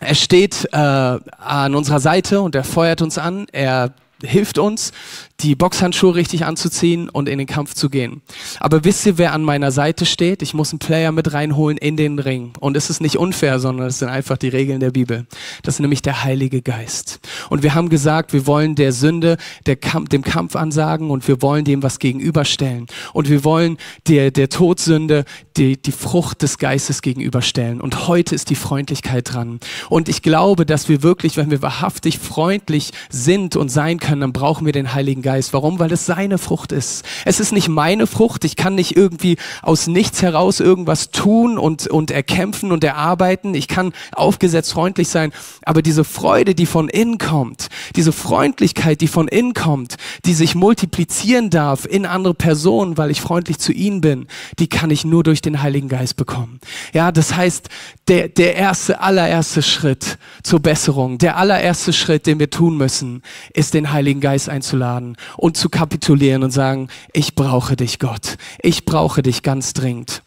er 0.00 0.14
steht 0.14 0.68
äh, 0.72 0.76
an 0.76 1.74
unserer 1.74 2.00
Seite 2.00 2.40
und 2.40 2.54
er 2.54 2.64
feuert 2.64 3.02
uns 3.02 3.18
an. 3.18 3.46
Er 3.52 3.92
hilft 4.22 4.58
uns, 4.58 4.92
die 5.40 5.54
Boxhandschuhe 5.54 6.14
richtig 6.14 6.44
anzuziehen 6.44 7.08
und 7.08 7.28
in 7.28 7.38
den 7.38 7.46
Kampf 7.46 7.74
zu 7.74 7.88
gehen. 7.88 8.22
Aber 8.58 8.84
wisst 8.84 9.06
ihr, 9.06 9.18
wer 9.18 9.32
an 9.32 9.42
meiner 9.42 9.70
Seite 9.70 10.04
steht? 10.04 10.42
Ich 10.42 10.54
muss 10.54 10.72
einen 10.72 10.78
Player 10.78 11.12
mit 11.12 11.32
reinholen 11.32 11.78
in 11.78 11.96
den 11.96 12.18
Ring. 12.18 12.52
Und 12.60 12.76
es 12.76 12.90
ist 12.90 13.00
nicht 13.00 13.16
unfair, 13.16 13.58
sondern 13.58 13.86
es 13.86 13.98
sind 13.98 14.08
einfach 14.08 14.36
die 14.36 14.48
Regeln 14.48 14.80
der 14.80 14.90
Bibel. 14.90 15.26
Das 15.62 15.74
ist 15.74 15.80
nämlich 15.80 16.02
der 16.02 16.24
Heilige 16.24 16.62
Geist. 16.62 17.20
Und 17.48 17.62
wir 17.62 17.74
haben 17.74 17.88
gesagt, 17.88 18.32
wir 18.32 18.46
wollen 18.46 18.74
der 18.74 18.92
Sünde 18.92 19.36
der 19.66 19.76
Kampf, 19.76 20.10
dem 20.10 20.22
Kampf 20.22 20.56
ansagen 20.56 21.10
und 21.10 21.26
wir 21.26 21.40
wollen 21.42 21.64
dem 21.64 21.82
was 21.82 21.98
gegenüberstellen. 21.98 22.86
Und 23.12 23.28
wir 23.28 23.44
wollen 23.44 23.78
der, 24.08 24.30
der 24.30 24.50
Todsünde 24.50 25.24
die, 25.60 25.80
die 25.80 25.92
Frucht 25.92 26.42
des 26.42 26.58
Geistes 26.58 27.02
gegenüberstellen. 27.02 27.80
Und 27.80 28.08
heute 28.08 28.34
ist 28.34 28.50
die 28.50 28.54
Freundlichkeit 28.56 29.32
dran. 29.32 29.60
Und 29.90 30.08
ich 30.08 30.22
glaube, 30.22 30.64
dass 30.64 30.88
wir 30.88 31.02
wirklich, 31.02 31.36
wenn 31.36 31.50
wir 31.50 31.60
wahrhaftig 31.62 32.18
freundlich 32.18 32.92
sind 33.10 33.56
und 33.56 33.68
sein 33.68 34.00
können, 34.00 34.22
dann 34.22 34.32
brauchen 34.32 34.64
wir 34.64 34.72
den 34.72 34.94
Heiligen 34.94 35.22
Geist. 35.22 35.52
Warum? 35.52 35.78
Weil 35.78 35.92
es 35.92 36.06
seine 36.06 36.38
Frucht 36.38 36.72
ist. 36.72 37.04
Es 37.26 37.40
ist 37.40 37.52
nicht 37.52 37.68
meine 37.68 38.06
Frucht. 38.06 38.44
Ich 38.44 38.56
kann 38.56 38.74
nicht 38.74 38.96
irgendwie 38.96 39.36
aus 39.62 39.86
nichts 39.86 40.22
heraus 40.22 40.60
irgendwas 40.60 41.10
tun 41.10 41.58
und, 41.58 41.86
und 41.86 42.10
erkämpfen 42.10 42.72
und 42.72 42.82
erarbeiten. 42.82 43.54
Ich 43.54 43.68
kann 43.68 43.92
aufgesetzt 44.12 44.72
freundlich 44.72 45.08
sein. 45.08 45.30
Aber 45.64 45.82
diese 45.82 46.04
Freude, 46.04 46.54
die 46.54 46.66
von 46.66 46.88
innen 46.88 47.18
kommt, 47.18 47.68
diese 47.96 48.12
Freundlichkeit, 48.12 49.02
die 49.02 49.08
von 49.08 49.28
innen 49.28 49.52
kommt, 49.52 49.96
die 50.24 50.32
sich 50.32 50.54
multiplizieren 50.54 51.50
darf 51.50 51.84
in 51.84 52.06
andere 52.06 52.32
Personen, 52.34 52.96
weil 52.96 53.10
ich 53.10 53.20
freundlich 53.20 53.58
zu 53.58 53.72
ihnen 53.72 54.00
bin, 54.00 54.26
die 54.58 54.68
kann 54.68 54.90
ich 54.90 55.04
nur 55.04 55.22
durch 55.22 55.42
den 55.42 55.49
Heiligen 55.62 55.88
Geist 55.88 56.16
bekommen. 56.16 56.60
Ja, 56.92 57.12
das 57.12 57.34
heißt, 57.34 57.68
der, 58.08 58.28
der 58.28 58.56
erste, 58.56 59.00
allererste 59.00 59.62
Schritt 59.62 60.18
zur 60.42 60.60
Besserung, 60.60 61.18
der 61.18 61.36
allererste 61.36 61.92
Schritt, 61.92 62.26
den 62.26 62.38
wir 62.38 62.50
tun 62.50 62.76
müssen, 62.76 63.22
ist 63.54 63.74
den 63.74 63.92
Heiligen 63.92 64.20
Geist 64.20 64.48
einzuladen 64.48 65.16
und 65.36 65.56
zu 65.56 65.68
kapitulieren 65.68 66.42
und 66.42 66.50
sagen, 66.50 66.88
ich 67.12 67.34
brauche 67.34 67.76
dich, 67.76 67.98
Gott. 67.98 68.36
Ich 68.62 68.84
brauche 68.84 69.22
dich 69.22 69.42
ganz 69.42 69.72
dringend. 69.72 70.22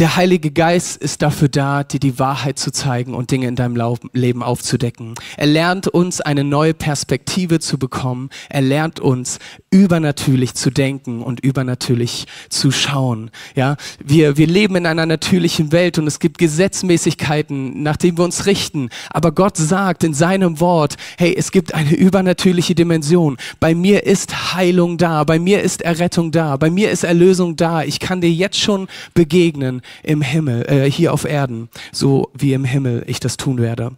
Der 0.00 0.16
Heilige 0.16 0.50
Geist 0.50 0.96
ist 0.96 1.20
dafür 1.20 1.50
da, 1.50 1.84
dir 1.84 2.00
die 2.00 2.18
Wahrheit 2.18 2.58
zu 2.58 2.72
zeigen 2.72 3.12
und 3.12 3.30
Dinge 3.30 3.48
in 3.48 3.54
deinem 3.54 3.76
Leben 4.14 4.42
aufzudecken. 4.42 5.14
Er 5.36 5.46
lernt 5.46 5.88
uns 5.88 6.22
eine 6.22 6.42
neue 6.42 6.72
Perspektive 6.72 7.60
zu 7.60 7.76
bekommen. 7.76 8.30
Er 8.48 8.62
lernt 8.62 8.98
uns 8.98 9.38
übernatürlich 9.70 10.54
zu 10.54 10.70
denken 10.70 11.20
und 11.22 11.40
übernatürlich 11.40 12.26
zu 12.48 12.70
schauen. 12.70 13.30
Ja, 13.54 13.76
wir, 14.02 14.38
wir 14.38 14.46
leben 14.46 14.76
in 14.76 14.86
einer 14.86 15.04
natürlichen 15.04 15.70
Welt 15.70 15.98
und 15.98 16.06
es 16.06 16.18
gibt 16.18 16.38
Gesetzmäßigkeiten, 16.38 17.82
nach 17.82 17.98
denen 17.98 18.16
wir 18.16 18.24
uns 18.24 18.46
richten. 18.46 18.88
Aber 19.10 19.32
Gott 19.32 19.58
sagt 19.58 20.02
in 20.02 20.14
seinem 20.14 20.60
Wort, 20.60 20.96
hey, 21.18 21.34
es 21.36 21.52
gibt 21.52 21.74
eine 21.74 21.94
übernatürliche 21.94 22.74
Dimension. 22.74 23.36
Bei 23.60 23.74
mir 23.74 24.04
ist 24.04 24.54
Heilung 24.54 24.96
da. 24.96 25.24
Bei 25.24 25.38
mir 25.38 25.60
ist 25.60 25.82
Errettung 25.82 26.32
da. 26.32 26.56
Bei 26.56 26.70
mir 26.70 26.90
ist 26.90 27.04
Erlösung 27.04 27.56
da. 27.56 27.82
Ich 27.82 28.00
kann 28.00 28.22
dir 28.22 28.32
jetzt 28.32 28.58
schon 28.58 28.88
begegnen 29.12 29.82
im 30.02 30.22
Himmel, 30.22 30.64
äh, 30.68 30.90
hier 30.90 31.12
auf 31.12 31.24
Erden, 31.24 31.68
so 31.92 32.30
wie 32.34 32.52
im 32.52 32.64
Himmel 32.64 33.04
ich 33.06 33.20
das 33.20 33.36
tun 33.36 33.58
werde. 33.58 33.92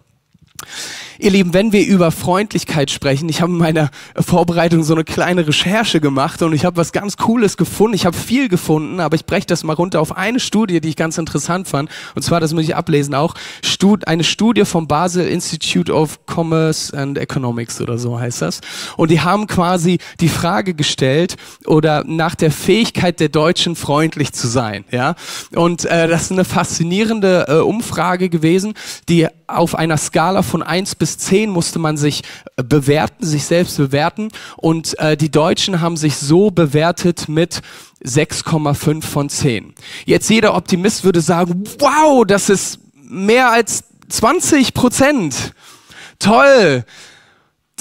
Ihr 1.22 1.30
Lieben, 1.30 1.54
wenn 1.54 1.70
wir 1.70 1.86
über 1.86 2.10
Freundlichkeit 2.10 2.90
sprechen, 2.90 3.28
ich 3.28 3.42
habe 3.42 3.52
in 3.52 3.58
meiner 3.58 3.90
Vorbereitung 4.16 4.82
so 4.82 4.92
eine 4.92 5.04
kleine 5.04 5.46
Recherche 5.46 6.00
gemacht 6.00 6.42
und 6.42 6.52
ich 6.52 6.64
habe 6.64 6.76
was 6.76 6.90
ganz 6.90 7.16
Cooles 7.16 7.56
gefunden. 7.56 7.94
Ich 7.94 8.06
habe 8.06 8.16
viel 8.16 8.48
gefunden, 8.48 8.98
aber 8.98 9.14
ich 9.14 9.24
breche 9.24 9.46
das 9.46 9.62
mal 9.62 9.74
runter 9.74 10.00
auf 10.00 10.16
eine 10.16 10.40
Studie, 10.40 10.80
die 10.80 10.88
ich 10.88 10.96
ganz 10.96 11.18
interessant 11.18 11.68
fand. 11.68 11.90
Und 12.16 12.22
zwar, 12.22 12.40
das 12.40 12.52
muss 12.52 12.64
ich 12.64 12.74
ablesen 12.74 13.14
auch, 13.14 13.36
eine 14.06 14.22
Studie 14.22 14.64
vom 14.64 14.86
Basel 14.86 15.26
Institute 15.26 15.92
of 15.92 16.20
Commerce 16.32 16.96
and 16.96 17.18
Economics 17.18 17.80
oder 17.80 17.98
so 17.98 18.18
heißt 18.18 18.42
das. 18.42 18.60
Und 18.96 19.10
die 19.10 19.20
haben 19.20 19.48
quasi 19.48 19.98
die 20.20 20.28
Frage 20.28 20.74
gestellt 20.74 21.36
oder 21.66 22.04
nach 22.06 22.36
der 22.36 22.52
Fähigkeit 22.52 23.18
der 23.18 23.28
Deutschen 23.28 23.74
freundlich 23.74 24.32
zu 24.32 24.46
sein. 24.46 24.84
Ja, 24.92 25.16
und 25.54 25.84
äh, 25.84 26.06
das 26.06 26.22
ist 26.22 26.32
eine 26.32 26.44
faszinierende 26.44 27.46
äh, 27.48 27.54
Umfrage 27.56 28.28
gewesen, 28.28 28.74
die 29.08 29.26
auf 29.48 29.74
einer 29.74 29.96
Skala 29.96 30.42
von 30.42 30.62
eins 30.62 30.94
bis 30.94 31.11
zehn 31.18 31.50
musste 31.50 31.78
man 31.78 31.96
sich 31.96 32.22
äh, 32.56 32.62
bewerten, 32.62 33.24
sich 33.24 33.44
selbst 33.44 33.76
bewerten. 33.76 34.28
Und 34.56 34.98
äh, 34.98 35.16
die 35.16 35.30
Deutschen 35.30 35.80
haben 35.80 35.96
sich 35.96 36.16
so 36.16 36.50
bewertet 36.50 37.28
mit 37.28 37.62
6,5 38.04 39.02
von 39.02 39.28
10. 39.28 39.74
Jetzt 40.04 40.30
jeder 40.30 40.54
Optimist 40.54 41.04
würde 41.04 41.20
sagen, 41.20 41.64
wow, 41.78 42.24
das 42.26 42.48
ist 42.48 42.80
mehr 42.94 43.50
als 43.50 43.84
20 44.08 44.74
Prozent. 44.74 45.52
Toll 46.18 46.84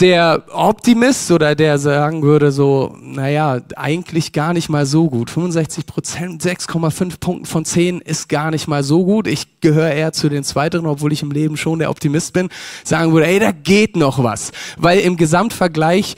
der 0.01 0.43
Optimist 0.51 1.31
oder 1.31 1.53
der 1.53 1.77
sagen 1.77 2.24
würde 2.24 2.51
so, 2.51 2.98
naja, 3.00 3.62
eigentlich 3.75 4.34
gar 4.34 4.53
nicht 4.53 4.67
mal 4.67 4.88
so 4.88 5.10
gut. 5.10 5.29
65 5.29 5.86
Prozent, 5.86 6.43
6,5 6.43 7.20
Punkten 7.20 7.46
von 7.46 7.65
10 7.65 8.01
ist 8.01 8.27
gar 8.27 8.50
nicht 8.50 8.67
mal 8.67 8.84
so 8.84 9.05
gut. 9.05 9.27
Ich 9.27 9.62
gehöre 9.62 9.91
eher 9.91 10.12
zu 10.12 10.27
den 10.27 10.43
Zweiteren, 10.43 10.88
obwohl 10.88 11.13
ich 11.13 11.22
im 11.22 11.31
Leben 11.31 11.55
schon 11.55 11.79
der 11.79 11.92
Optimist 11.92 12.33
bin. 12.33 12.50
Sagen 12.83 13.14
würde, 13.14 13.27
ey, 13.27 13.40
da 13.40 13.51
geht 13.51 13.96
noch 13.96 14.24
was. 14.24 14.51
Weil 14.77 15.00
im 15.00 15.18
Gesamtvergleich, 15.18 16.16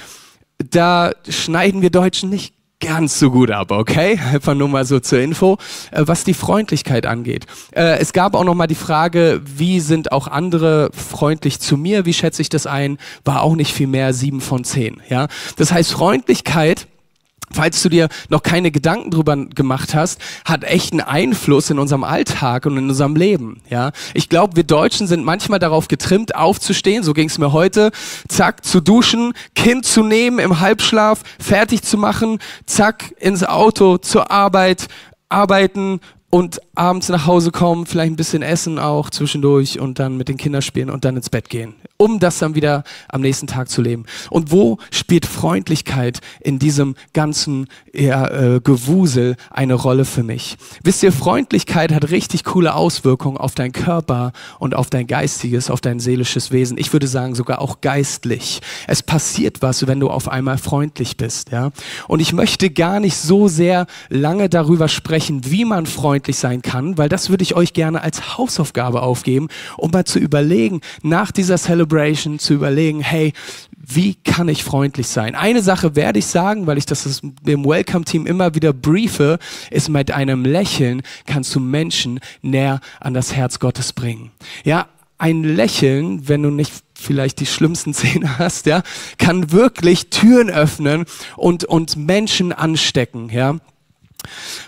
da 0.58 1.12
schneiden 1.28 1.82
wir 1.82 1.90
Deutschen 1.90 2.30
nicht 2.30 2.54
ganz 2.84 3.18
so 3.18 3.32
gut 3.32 3.52
ab, 3.52 3.72
okay? 3.72 4.20
Einfach 4.32 4.54
nur 4.54 4.68
mal 4.68 4.86
so 4.86 5.00
zur 5.00 5.20
Info, 5.20 5.58
äh, 5.92 6.04
was 6.06 6.24
die 6.24 6.34
Freundlichkeit 6.34 7.06
angeht. 7.06 7.46
Äh, 7.72 8.00
es 8.00 8.14
gab 8.14 8.36
auch 8.36 8.44
noch 8.44 8.56
mal 8.56 8.68
die 8.68 8.76
Frage, 8.76 9.42
wie 9.44 9.80
sind 9.80 10.12
auch 10.12 10.28
andere 10.28 10.90
freundlich 10.94 11.60
zu 11.60 11.78
mir? 11.78 12.06
Wie 12.06 12.14
schätze 12.14 12.42
ich 12.42 12.50
das 12.50 12.68
ein? 12.68 12.98
War 13.24 13.42
auch 13.42 13.56
nicht 13.56 13.74
viel 13.74 13.88
mehr, 13.88 14.14
sieben 14.14 14.42
von 14.42 14.64
zehn, 14.64 15.02
ja? 15.10 15.28
Das 15.56 15.72
heißt, 15.72 15.92
Freundlichkeit 15.92 16.88
falls 17.54 17.82
du 17.82 17.90
dir 17.90 18.10
noch 18.30 18.44
keine 18.44 18.72
Gedanken 18.72 19.12
drüber 19.12 19.36
gemacht 19.36 19.96
hast, 19.96 20.20
hat 20.46 20.64
echt 20.64 20.92
einen 20.92 21.02
Einfluss 21.02 21.70
in 21.70 21.80
unserem 21.80 22.04
Alltag 22.04 22.66
und 22.66 22.78
in 22.78 22.90
unserem 22.90 23.16
Leben. 23.16 23.62
Ja, 23.70 23.92
ich 24.14 24.30
glaube, 24.30 24.56
wir 24.56 24.64
Deutschen 24.64 25.08
sind 25.08 25.24
manchmal 25.24 25.60
darauf 25.60 25.88
getrimmt, 25.88 26.36
aufzustehen. 26.36 27.04
So 27.04 27.14
ging 27.14 27.30
es 27.30 27.38
mir 27.38 27.54
heute. 27.54 27.92
Zack, 28.28 28.66
zu 28.66 28.82
duschen, 28.82 29.34
Kind 29.56 29.86
zu 29.86 30.04
nehmen 30.04 30.40
im 30.40 30.60
Halbschlaf, 30.60 31.24
fertig 31.40 31.84
zu 31.84 31.98
machen, 31.98 32.40
zack 32.66 33.14
ins 33.20 33.44
Auto 33.44 33.98
zur 33.98 34.32
Arbeit, 34.32 34.88
arbeiten 35.30 36.00
und 36.34 36.62
abends 36.74 37.10
nach 37.10 37.28
Hause 37.28 37.52
kommen, 37.52 37.86
vielleicht 37.86 38.12
ein 38.12 38.16
bisschen 38.16 38.42
essen 38.42 38.80
auch 38.80 39.12
zwischendurch 39.12 39.80
und 39.80 40.00
dann 40.00 40.18
mit 40.18 40.30
den 40.30 40.38
Kindern 40.38 40.64
spielen 40.64 40.90
und 40.90 41.06
dann 41.06 41.16
ins 41.16 41.30
Bett 41.30 41.48
gehen, 41.48 41.76
um 42.04 42.20
das 42.20 42.38
dann 42.40 42.54
wieder 42.54 42.84
am 43.08 43.22
nächsten 43.22 43.48
Tag 43.48 43.70
zu 43.70 43.82
leben. 43.82 44.04
Und 44.30 44.52
wo 44.52 44.78
spielt 44.92 45.26
Freundlichkeit 45.26 46.20
in 46.42 46.60
diesem 46.60 46.96
ganzen 47.14 47.68
ja, 47.94 48.28
äh, 48.28 48.60
Gewusel 48.62 49.38
eine 49.50 49.76
Rolle 49.76 50.04
für 50.04 50.24
mich? 50.24 50.58
Wisst 50.84 51.02
ihr, 51.02 51.14
Freundlichkeit 51.14 51.94
hat 51.94 52.12
richtig 52.12 52.44
coole 52.44 52.76
Auswirkungen 52.76 53.38
auf 53.38 53.56
dein 53.56 53.72
Körper 53.72 54.34
und 54.60 54.76
auf 54.76 54.90
dein 54.90 55.08
geistiges, 55.08 55.70
auf 55.70 55.80
dein 55.80 56.02
seelisches 56.02 56.52
Wesen. 56.52 56.78
Ich 56.78 56.92
würde 56.92 57.08
sagen 57.08 57.36
sogar 57.36 57.62
auch 57.62 57.80
geistlich. 57.80 58.60
Es 58.88 59.02
passiert 59.02 59.62
was, 59.62 59.88
wenn 59.88 60.02
du 60.02 60.10
auf 60.10 60.28
einmal 60.28 60.58
freundlich 60.58 61.16
bist, 61.16 61.52
ja? 61.52 61.72
Und 62.10 62.20
ich 62.20 62.34
möchte 62.34 62.70
gar 62.70 63.00
nicht 63.00 63.16
so 63.16 63.48
sehr 63.48 63.88
lange 64.10 64.50
darüber 64.50 64.90
sprechen, 64.90 65.42
wie 65.46 65.64
man 65.64 65.86
freundlich 65.86 66.36
sein 66.36 66.62
kann, 66.62 66.98
weil 66.98 67.08
das 67.08 67.30
würde 67.30 67.44
ich 67.44 67.56
euch 67.56 67.72
gerne 67.72 68.02
als 68.02 68.38
Hausaufgabe 68.38 69.02
aufgeben, 69.02 69.48
um 69.78 69.92
mal 69.92 70.04
zu 70.04 70.20
überlegen, 70.20 70.82
nach 71.02 71.32
dieser 71.32 71.58
Celebration 71.58 71.93
zu 72.40 72.54
überlegen, 72.54 73.02
hey, 73.02 73.34
wie 73.86 74.16
kann 74.16 74.48
ich 74.48 74.64
freundlich 74.64 75.08
sein? 75.08 75.36
Eine 75.36 75.62
Sache 75.62 75.96
werde 75.96 76.20
ich 76.20 76.26
sagen, 76.26 76.68
weil 76.68 76.78
ich 76.78 76.86
das 76.86 77.22
dem 77.42 77.66
Welcome-Team 77.66 78.26
immer 78.26 78.56
wieder 78.56 78.72
briefe, 78.72 79.40
ist 79.72 79.90
mit 79.90 80.12
einem 80.12 80.46
Lächeln 80.46 81.02
kannst 81.26 81.54
du 81.54 81.60
Menschen 81.60 82.20
näher 82.42 82.80
an 83.02 83.14
das 83.14 83.36
Herz 83.36 83.60
Gottes 83.60 83.92
bringen. 83.92 84.32
Ja, 84.64 84.88
ein 85.18 85.44
Lächeln, 85.44 86.28
wenn 86.28 86.44
du 86.44 86.50
nicht 86.50 86.72
vielleicht 86.94 87.40
die 87.40 87.46
schlimmsten 87.46 87.94
Zähne 87.94 88.38
hast, 88.38 88.66
ja, 88.66 88.84
kann 89.18 89.52
wirklich 89.52 90.10
Türen 90.10 90.50
öffnen 90.50 91.06
und, 91.36 91.66
und 91.66 91.96
Menschen 91.98 92.54
anstecken, 92.54 93.30
ja. 93.30 93.58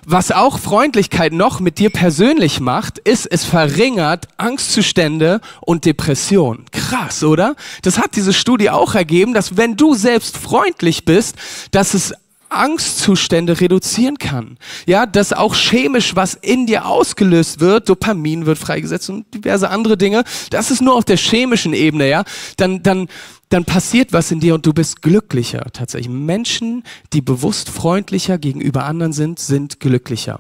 Was 0.06 0.32
auch 0.32 0.60
Freundlichkeit 0.60 1.34
noch 1.34 1.60
mit 1.60 1.80
dir 1.80 1.90
persönlich 1.90 2.60
macht, 2.60 3.00
ist, 3.00 3.26
es 3.26 3.46
verringert 3.46 4.28
Angstzustände 4.38 5.42
und 5.62 5.86
Depression. 5.86 6.66
Krass, 6.72 7.24
oder? 7.24 7.56
Das 7.82 7.98
hat 7.98 8.16
diese 8.16 8.34
Studie 8.34 8.70
auch 8.70 8.96
ergeben, 8.96 9.34
dass 9.34 9.58
wenn 9.58 9.76
du 9.78 9.96
selbst 9.96 10.38
freundlich 10.38 11.06
bist, 11.06 11.36
dass 11.72 11.94
es 11.94 12.14
Angstzustände 12.56 13.60
reduzieren 13.60 14.18
kann. 14.18 14.58
Ja, 14.86 15.06
dass 15.06 15.34
auch 15.34 15.56
chemisch 15.56 16.16
was 16.16 16.34
in 16.34 16.66
dir 16.66 16.86
ausgelöst 16.86 17.60
wird, 17.60 17.90
Dopamin 17.90 18.46
wird 18.46 18.58
freigesetzt 18.58 19.10
und 19.10 19.34
diverse 19.34 19.70
andere 19.70 19.98
Dinge. 19.98 20.24
Das 20.50 20.72
ist 20.72 20.82
nur 20.82 20.96
auf 20.96 21.06
der 21.06 21.18
chemischen 21.18 21.74
Ebene, 21.74 22.10
ja. 22.10 22.24
Dann, 22.58 22.84
dann 22.84 23.08
dann 23.50 23.64
passiert 23.64 24.12
was 24.12 24.32
in 24.32 24.40
dir 24.40 24.56
und 24.56 24.66
du 24.66 24.74
bist 24.74 25.02
glücklicher. 25.02 25.68
Tatsächlich. 25.72 26.10
Menschen, 26.10 26.84
die 27.14 27.22
bewusst 27.22 27.70
freundlicher 27.70 28.38
gegenüber 28.38 28.86
anderen 28.86 29.14
sind, 29.14 29.40
sind 29.40 29.80
glücklicher. 29.80 30.40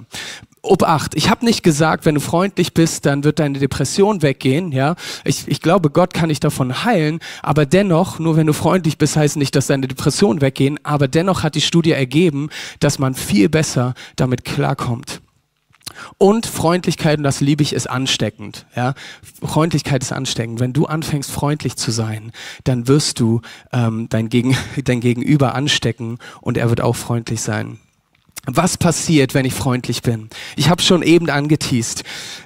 Obacht, 0.66 1.16
ich 1.16 1.30
habe 1.30 1.46
nicht 1.46 1.64
gesagt, 1.64 2.06
wenn 2.06 2.16
du 2.16 2.22
freundlich 2.22 2.74
bist, 2.74 3.06
dann 3.06 3.24
wird 3.24 3.40
deine 3.40 3.60
Depression 3.60 4.22
weggehen. 4.22 4.72
Ja, 4.72 4.96
ich, 5.24 5.48
ich 5.48 5.62
glaube, 5.62 5.90
Gott 5.90 6.14
kann 6.14 6.30
dich 6.30 6.40
davon 6.40 6.84
heilen, 6.84 7.20
aber 7.42 7.66
dennoch, 7.66 8.20
nur 8.20 8.36
wenn 8.36 8.48
du 8.48 8.54
freundlich 8.54 8.98
bist, 8.98 9.16
heißt 9.16 9.38
nicht, 9.38 9.56
dass 9.56 9.68
deine 9.68 9.88
Depressionen 9.88 10.42
weggehen. 10.42 10.80
Aber 10.84 11.08
dennoch 11.08 11.44
hat 11.44 11.56
die 11.56 11.62
Studie 11.62 11.92
ergeben, 11.92 12.50
dass 12.80 13.00
man 13.00 13.14
viel 13.14 13.50
besser 13.50 13.94
damit 14.16 14.44
klarkommt. 14.44 15.22
Und 16.18 16.46
Freundlichkeit, 16.46 17.18
und 17.20 17.24
das 17.24 17.42
liebe 17.42 17.64
ich, 17.64 17.74
ist 17.74 17.90
ansteckend. 17.90 18.66
Ja? 18.76 18.96
Freundlichkeit 19.42 20.04
ist 20.04 20.12
ansteckend. 20.12 20.60
Wenn 20.60 20.74
du 20.74 20.86
anfängst, 20.86 21.32
freundlich 21.32 21.76
zu 21.78 21.92
sein, 21.92 22.32
dann 22.64 22.88
wirst 22.88 23.20
du 23.20 23.42
ähm, 23.72 24.08
dein, 24.10 24.30
Gegen 24.30 24.58
dein 24.84 25.00
Gegenüber 25.00 25.56
anstecken 25.56 26.18
und 26.42 26.58
er 26.58 26.70
wird 26.70 26.82
auch 26.82 26.96
freundlich 26.96 27.42
sein. 27.42 27.80
Was 28.48 28.78
passiert, 28.78 29.34
wenn 29.34 29.46
ich 29.46 29.54
freundlich 29.54 30.02
bin? 30.02 30.30
Ich 30.56 30.70
habe 30.70 30.82
schon 30.82 31.02
eben 31.02 31.30
angeteased. 31.30 32.04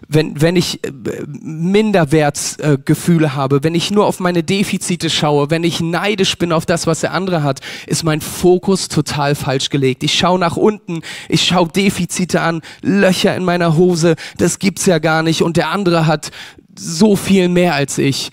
Wenn, 0.08 0.42
wenn 0.42 0.56
ich 0.56 0.84
äh, 0.84 0.92
Minderwertsgefühle 1.28 3.36
habe, 3.36 3.64
wenn 3.64 3.76
ich 3.76 3.92
nur 3.92 4.06
auf 4.06 4.20
meine 4.20 4.44
Defizite 4.44 5.10
schaue, 5.10 5.50
wenn 5.50 5.64
ich 5.64 5.82
neidisch 5.82 6.38
bin 6.38 6.52
auf 6.52 6.66
das, 6.66 6.88
was 6.88 7.02
der 7.02 7.14
andere 7.14 7.44
hat, 7.44 7.60
ist 7.88 8.04
mein 8.04 8.22
Fokus 8.22 8.88
total 8.88 9.36
falsch 9.36 9.70
gelegt. 9.70 10.04
Ich 10.04 10.14
schaue 10.14 10.40
nach 10.40 10.58
unten, 10.58 11.02
ich 11.28 11.46
schaue 11.46 11.70
Defizite 11.70 12.42
an, 12.42 12.62
Löcher 12.82 13.36
in 13.36 13.44
meiner 13.44 13.78
Hose, 13.78 14.16
das 14.38 14.60
gibt's 14.60 14.86
ja 14.86 15.00
gar 15.00 15.24
nicht 15.24 15.42
und 15.42 15.58
der 15.58 15.70
andere 15.70 16.08
hat 16.08 16.32
so 16.78 17.16
viel 17.16 17.50
mehr 17.50 17.76
als 17.76 17.98
ich. 17.98 18.30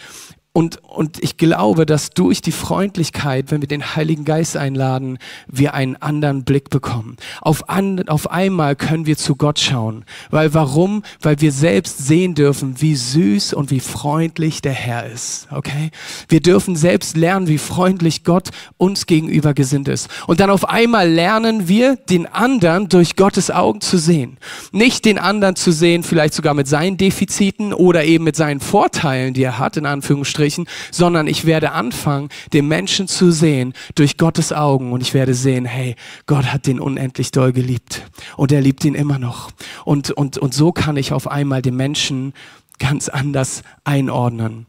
Und, 0.53 0.81
und 0.97 1.23
ich 1.23 1.37
glaube, 1.37 1.87
dass 1.87 2.11
durch 2.11 2.41
die 2.41 2.53
Freundlichkeit, 2.53 3.51
wenn 3.51 3.61
wir 3.61 3.69
den 3.69 3.95
Heiligen 3.97 4.25
Geist 4.25 4.57
einladen, 4.57 5.19
wir 5.47 5.75
einen 5.75 5.97
anderen 5.97 6.45
Blick 6.45 6.71
bekommen. 6.71 7.17
Auf, 7.41 7.69
an, 7.69 8.09
auf 8.09 8.31
einmal 8.31 8.77
können 8.77 9.07
wir 9.07 9.17
zu 9.17 9.37
Gott 9.37 9.59
schauen. 9.59 10.05
Weil 10.31 10.55
warum? 10.55 11.03
Weil 11.21 11.41
wir 11.41 11.53
selbst 11.53 11.99
sehen 11.99 12.35
dürfen, 12.35 12.81
wie 12.81 12.97
süß 12.97 13.53
und 13.53 13.71
wie 13.71 13.81
freundlich 13.81 14.63
der 14.63 14.73
Herr 14.73 15.07
ist. 15.07 15.49
Okay? 15.51 15.91
Wir 16.29 16.41
dürfen 16.41 16.77
selbst 16.77 17.17
lernen, 17.17 17.49
wie 17.49 17.59
freundlich 17.59 18.25
Gott 18.25 18.49
uns 18.77 19.07
gegenüber 19.07 19.55
gesinnt 19.55 19.89
ist. 19.89 20.09
Und 20.27 20.41
dann 20.41 20.51
auf 20.51 20.69
einmal 20.69 21.11
lernen 21.11 21.69
wir, 21.69 21.97
den 21.97 22.27
anderen 22.27 22.89
durch 22.89 23.17
Gottes 23.17 23.51
Augen 23.51 23.81
zu 23.81 23.99
sehen. 23.99 24.39
Nicht 24.73 25.05
den 25.05 25.19
anderen 25.19 25.57
zu 25.57 25.73
sehen, 25.73 26.03
vielleicht 26.03 26.35
sogar 26.35 26.55
mit 26.55 26.69
seinen 26.69 26.97
Defiziten 26.97 27.73
oder 27.73 28.05
eben 28.05 28.25
mit 28.25 28.37
seinen 28.37 28.61
Vorteilen, 28.61 29.35
die 29.35 29.43
er 29.43 29.59
hat, 29.59 29.77
in 29.77 29.85
Anführungsstrichen 29.85 30.07
Anführungsstrichen, 30.07 30.67
sondern 30.91 31.27
ich 31.27 31.45
werde 31.45 31.73
anfangen, 31.73 32.29
den 32.53 32.69
Menschen 32.69 33.09
zu 33.09 33.31
sehen 33.31 33.75
durch 33.95 34.17
Gottes 34.17 34.53
Augen 34.53 34.93
und 34.93 35.01
ich 35.01 35.15
werde 35.15 35.35
sehen, 35.35 35.65
hey, 35.65 35.97
Gott 36.27 36.47
hat 36.47 36.67
den 36.67 36.81
unendlich 36.81 37.31
doll 37.31 37.53
geliebt 37.53 38.03
und 38.37 38.53
er 38.53 38.61
liebt 38.61 38.85
ihn 38.85 38.95
immer 38.95 39.19
noch. 39.19 39.51
Und, 39.85 40.11
und, 40.11 40.39
und 40.39 40.55
so 40.55 40.73
kann 40.73 40.97
ich 40.97 41.13
auf 41.13 41.29
einmal 41.29 41.63
den 41.63 41.77
Menschen 41.77 42.33
ganz 42.79 43.09
anders 43.09 43.63
einordnen. 43.85 44.67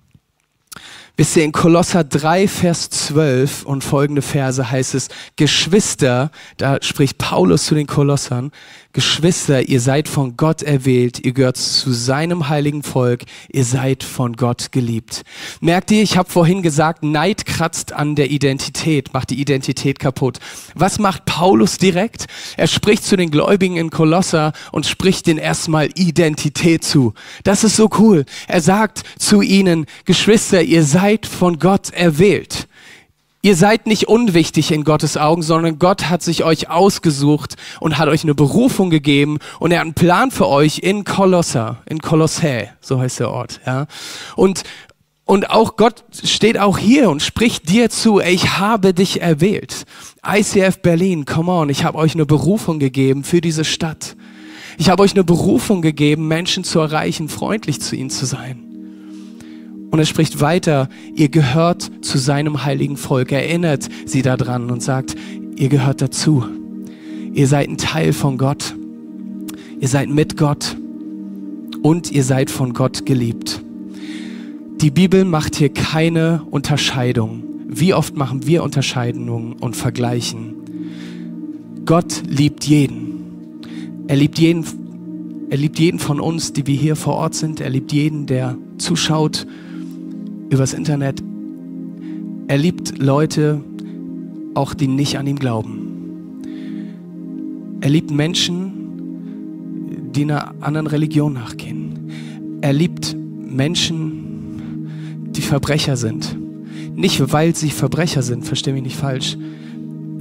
Ihr, 1.20 1.44
in 1.44 1.52
Kolosser 1.52 2.04
3, 2.04 2.48
Vers 2.48 2.92
12 2.92 3.64
und 3.64 3.84
folgende 3.84 4.22
Verse 4.22 4.70
heißt 4.70 4.94
es, 4.94 5.08
Geschwister, 5.36 6.30
da 6.58 6.78
spricht 6.82 7.18
Paulus 7.18 7.66
zu 7.66 7.74
den 7.74 7.88
Kolossern, 7.88 8.52
Geschwister, 8.98 9.70
ihr 9.70 9.80
seid 9.80 10.08
von 10.08 10.38
Gott 10.38 10.64
erwählt, 10.64 11.24
ihr 11.24 11.32
gehört 11.32 11.58
zu 11.58 11.94
seinem 11.94 12.50
heiligen 12.50 12.82
Volk, 12.82 13.26
ihr 13.48 13.64
seid 13.64 14.04
von 14.04 14.34
Gott 14.34 14.72
geliebt. 14.72 15.22
Merkt 15.62 15.92
ihr, 15.92 16.02
ich 16.02 16.18
habe 16.18 16.32
vorhin 16.32 16.64
gesagt, 16.64 17.04
Neid 17.04 17.46
kratzt 17.46 17.94
an 17.94 18.16
der 18.16 18.32
Identität, 18.32 19.14
macht 19.14 19.30
die 19.30 19.40
Identität 19.40 20.00
kaputt. 20.00 20.40
Was 20.74 20.98
macht 20.98 21.26
Paulus 21.26 21.78
direkt? 21.78 22.26
Er 22.58 22.66
spricht 22.66 23.04
zu 23.04 23.16
den 23.18 23.30
Gläubigen 23.30 23.78
in 23.78 23.92
Kolosser 23.92 24.52
und 24.72 24.88
spricht 24.88 25.28
ihnen 25.28 25.38
erstmal 25.38 25.90
Identität 25.94 26.84
zu. 26.84 27.14
Das 27.44 27.64
ist 27.64 27.76
so 27.76 27.92
cool. 28.00 28.26
Er 28.48 28.62
sagt 28.62 29.04
zu 29.20 29.44
ihnen, 29.44 29.86
Geschwister, 30.06 30.64
ihr 30.64 30.84
seid 30.84 31.28
von 31.28 31.60
Gott 31.60 31.92
erwählt. 31.92 32.68
Ihr 33.48 33.56
seid 33.56 33.88
nicht 33.88 34.10
unwichtig 34.10 34.74
in 34.74 34.84
Gottes 34.84 35.16
Augen, 35.16 35.42
sondern 35.42 35.80
Gott 35.80 36.10
hat 36.10 36.22
sich 36.22 36.44
euch 36.44 36.70
ausgesucht 36.70 37.56
und 37.80 37.98
hat 37.98 38.10
euch 38.10 38.24
eine 38.24 38.36
Berufung 38.36 38.90
gegeben 38.90 39.38
und 39.62 39.72
er 39.72 39.80
hat 39.80 39.86
einen 39.86 39.94
Plan 39.94 40.32
für 40.32 40.50
euch 40.50 40.80
in 40.80 41.06
Kolosser, 41.06 41.78
in 41.86 42.00
Kolossä, 42.00 42.68
so 42.82 43.00
heißt 43.00 43.22
der 43.22 43.32
Ort, 43.32 43.62
ja. 43.66 43.88
Und, 44.36 44.64
und 45.24 45.50
auch 45.50 45.78
Gott 45.78 46.04
steht 46.26 46.60
auch 46.60 46.78
hier 46.78 47.10
und 47.10 47.22
spricht 47.22 47.70
dir 47.70 47.90
zu, 47.90 48.20
ey, 48.20 48.34
ich 48.34 48.58
habe 48.58 48.94
dich 48.94 49.22
erwählt. 49.22 49.86
ICF 50.28 50.82
Berlin, 50.82 51.24
come 51.24 51.50
on, 51.50 51.70
ich 51.70 51.86
habe 51.86 52.00
euch 52.00 52.16
eine 52.16 52.26
Berufung 52.26 52.80
gegeben 52.80 53.24
für 53.24 53.40
diese 53.40 53.64
Stadt. 53.64 54.18
Ich 54.78 54.90
habe 54.90 55.04
euch 55.04 55.14
eine 55.14 55.24
Berufung 55.24 55.82
gegeben, 55.82 56.28
Menschen 56.28 56.66
zu 56.66 56.82
erreichen, 56.82 57.30
freundlich 57.30 57.80
zu 57.80 57.96
ihnen 57.96 58.10
zu 58.10 58.26
sein. 58.26 58.67
Und 59.90 60.00
er 60.00 60.06
spricht 60.06 60.42
weiter, 60.42 60.90
ihr 61.16 61.30
gehört 61.30 61.90
zu 62.02 62.18
seinem 62.18 62.66
heiligen 62.66 62.98
Volk. 62.98 63.32
erinnert 63.32 63.88
sie 64.06 64.22
daran 64.22 64.70
und 64.70 64.84
sagt, 64.84 65.16
ihr 65.56 65.70
gehört 65.70 66.02
dazu. 66.02 66.44
Ihr 67.34 67.48
seid 67.48 67.70
ein 67.70 67.78
Teil 67.78 68.14
von 68.14 68.38
Gott. 68.38 68.76
Ihr 69.80 69.88
seid 69.88 70.10
mit 70.10 70.38
Gott. 70.38 70.76
Und 71.84 72.12
ihr 72.12 72.24
seid 72.24 72.50
von 72.50 72.74
Gott 72.74 73.06
geliebt. 73.06 73.62
Die 74.82 74.92
Bibel 74.92 75.24
macht 75.26 75.56
hier 75.56 75.70
keine 75.70 76.44
Unterscheidung. 76.52 77.44
Wie 77.68 77.94
oft 77.94 78.16
machen 78.16 78.46
wir 78.46 78.64
Unterscheidungen 78.64 79.54
und 79.54 79.76
Vergleichen? 79.76 80.56
Gott 81.86 82.24
liebt 82.28 82.66
jeden. 82.66 83.62
Er 84.08 84.18
liebt 84.18 84.38
jeden, 84.38 84.66
er 85.50 85.58
liebt 85.58 85.80
jeden 85.80 86.00
von 86.00 86.20
uns, 86.20 86.54
die 86.54 86.68
wir 86.68 86.76
hier 86.76 86.96
vor 86.96 87.16
Ort 87.16 87.36
sind. 87.36 87.62
Er 87.62 87.70
liebt 87.70 87.92
jeden, 87.92 88.26
der 88.26 88.58
zuschaut 88.78 89.48
übers 90.50 90.74
Internet. 90.74 91.22
Er 92.48 92.58
liebt 92.58 92.98
Leute, 92.98 93.62
auch 94.54 94.74
die 94.74 94.88
nicht 94.88 95.18
an 95.18 95.28
ihn 95.28 95.38
glauben. 95.38 96.42
Er 97.82 97.90
liebt 97.90 98.12
Menschen, 98.12 100.12
die 100.14 100.24
einer 100.24 100.54
anderen 100.62 100.88
Religion 100.88 101.34
nachgehen. 101.34 102.12
Er 102.62 102.74
liebt 102.74 103.16
Menschen, 103.16 105.32
die 105.32 105.42
Verbrecher 105.42 105.96
sind. 105.96 106.36
Nicht, 106.96 107.32
weil 107.32 107.56
sie 107.56 107.70
Verbrecher 107.70 108.24
sind, 108.24 108.46
verstehe 108.46 108.74
mich 108.74 108.84
nicht 108.84 108.98
falsch, 108.98 109.38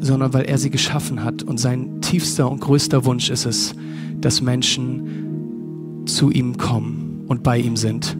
sondern 0.00 0.34
weil 0.34 0.44
er 0.44 0.58
sie 0.58 0.68
geschaffen 0.68 1.24
hat. 1.24 1.42
Und 1.42 1.58
sein 1.58 2.02
tiefster 2.02 2.50
und 2.50 2.60
größter 2.60 3.06
Wunsch 3.06 3.30
ist 3.30 3.46
es, 3.46 3.74
dass 4.20 4.42
Menschen 4.42 6.04
zu 6.06 6.30
ihm 6.30 6.58
kommen 6.58 7.24
und 7.26 7.42
bei 7.42 7.58
ihm 7.58 7.76
sind. 7.76 8.16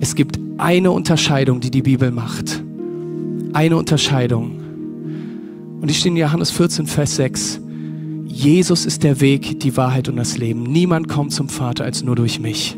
Es 0.00 0.16
gibt 0.16 0.41
eine 0.58 0.90
Unterscheidung, 0.90 1.60
die 1.60 1.70
die 1.70 1.82
Bibel 1.82 2.10
macht. 2.10 2.62
Eine 3.52 3.76
Unterscheidung. 3.76 4.60
Und 5.80 5.88
die 5.88 5.94
steht 5.94 6.12
in 6.12 6.16
Johannes 6.16 6.50
14, 6.50 6.86
Vers 6.86 7.16
6. 7.16 7.60
Jesus 8.26 8.86
ist 8.86 9.02
der 9.02 9.20
Weg, 9.20 9.60
die 9.60 9.76
Wahrheit 9.76 10.08
und 10.08 10.16
das 10.16 10.38
Leben. 10.38 10.62
Niemand 10.62 11.08
kommt 11.08 11.32
zum 11.32 11.48
Vater 11.48 11.84
als 11.84 12.02
nur 12.02 12.16
durch 12.16 12.40
mich. 12.40 12.76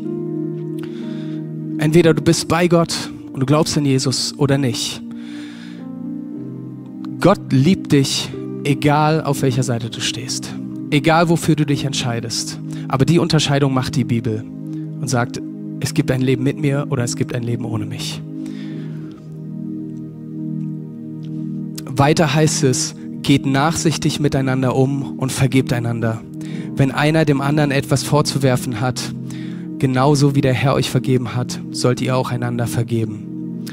Entweder 1.77 2.13
du 2.13 2.21
bist 2.21 2.47
bei 2.47 2.67
Gott 2.67 3.11
und 3.31 3.39
du 3.39 3.45
glaubst 3.45 3.77
an 3.77 3.85
Jesus 3.85 4.33
oder 4.37 4.57
nicht. 4.57 5.01
Gott 7.19 7.51
liebt 7.51 7.91
dich, 7.91 8.29
egal 8.63 9.23
auf 9.23 9.41
welcher 9.41 9.63
Seite 9.63 9.89
du 9.89 10.01
stehst. 10.01 10.53
Egal 10.91 11.29
wofür 11.29 11.55
du 11.55 11.65
dich 11.65 11.85
entscheidest. 11.85 12.59
Aber 12.87 13.05
die 13.05 13.19
Unterscheidung 13.19 13.73
macht 13.73 13.95
die 13.95 14.03
Bibel 14.03 14.43
und 14.99 15.07
sagt, 15.09 15.41
es 15.79 15.93
gibt 15.93 16.11
ein 16.11 16.21
Leben 16.21 16.43
mit 16.43 16.59
mir 16.59 16.87
oder 16.89 17.03
es 17.03 17.15
gibt 17.15 17.33
ein 17.33 17.43
Leben 17.43 17.65
ohne 17.65 17.85
mich. 17.85 18.21
Weiter 21.85 22.33
heißt 22.33 22.63
es, 22.63 22.95
geht 23.21 23.45
nachsichtig 23.45 24.19
miteinander 24.19 24.75
um 24.75 25.17
und 25.17 25.31
vergebt 25.31 25.73
einander. 25.73 26.21
Wenn 26.75 26.91
einer 26.91 27.25
dem 27.25 27.41
anderen 27.41 27.71
etwas 27.71 28.03
vorzuwerfen 28.03 28.81
hat, 28.81 29.01
genauso 29.79 30.35
wie 30.35 30.41
der 30.41 30.53
Herr 30.53 30.73
euch 30.73 30.89
vergeben 30.89 31.35
hat, 31.35 31.59
sollt 31.71 32.01
ihr 32.01 32.17
auch 32.17 32.31
einander 32.31 32.67
vergeben. 32.67 33.25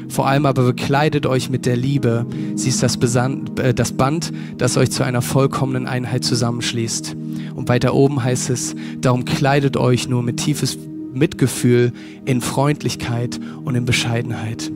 Vor 0.08 0.28
allem 0.28 0.46
aber 0.46 0.62
bekleidet 0.64 1.26
euch 1.26 1.50
mit 1.50 1.66
der 1.66 1.76
Liebe. 1.76 2.26
Sie 2.54 2.68
ist 2.68 2.82
das, 2.82 2.96
Besan 2.96 3.50
äh, 3.56 3.74
das 3.74 3.92
Band, 3.92 4.32
das 4.58 4.76
euch 4.76 4.90
zu 4.90 5.02
einer 5.02 5.22
vollkommenen 5.22 5.86
Einheit 5.86 6.22
zusammenschließt. 6.24 7.16
Und 7.54 7.68
weiter 7.68 7.94
oben 7.94 8.22
heißt 8.22 8.50
es, 8.50 8.74
darum 9.00 9.24
kleidet 9.24 9.76
euch 9.76 10.08
nur 10.08 10.22
mit 10.22 10.36
tiefes 10.36 10.78
Mitgefühl, 11.14 11.92
in 12.24 12.40
Freundlichkeit 12.40 13.38
und 13.64 13.74
in 13.74 13.84
Bescheidenheit. 13.84 14.70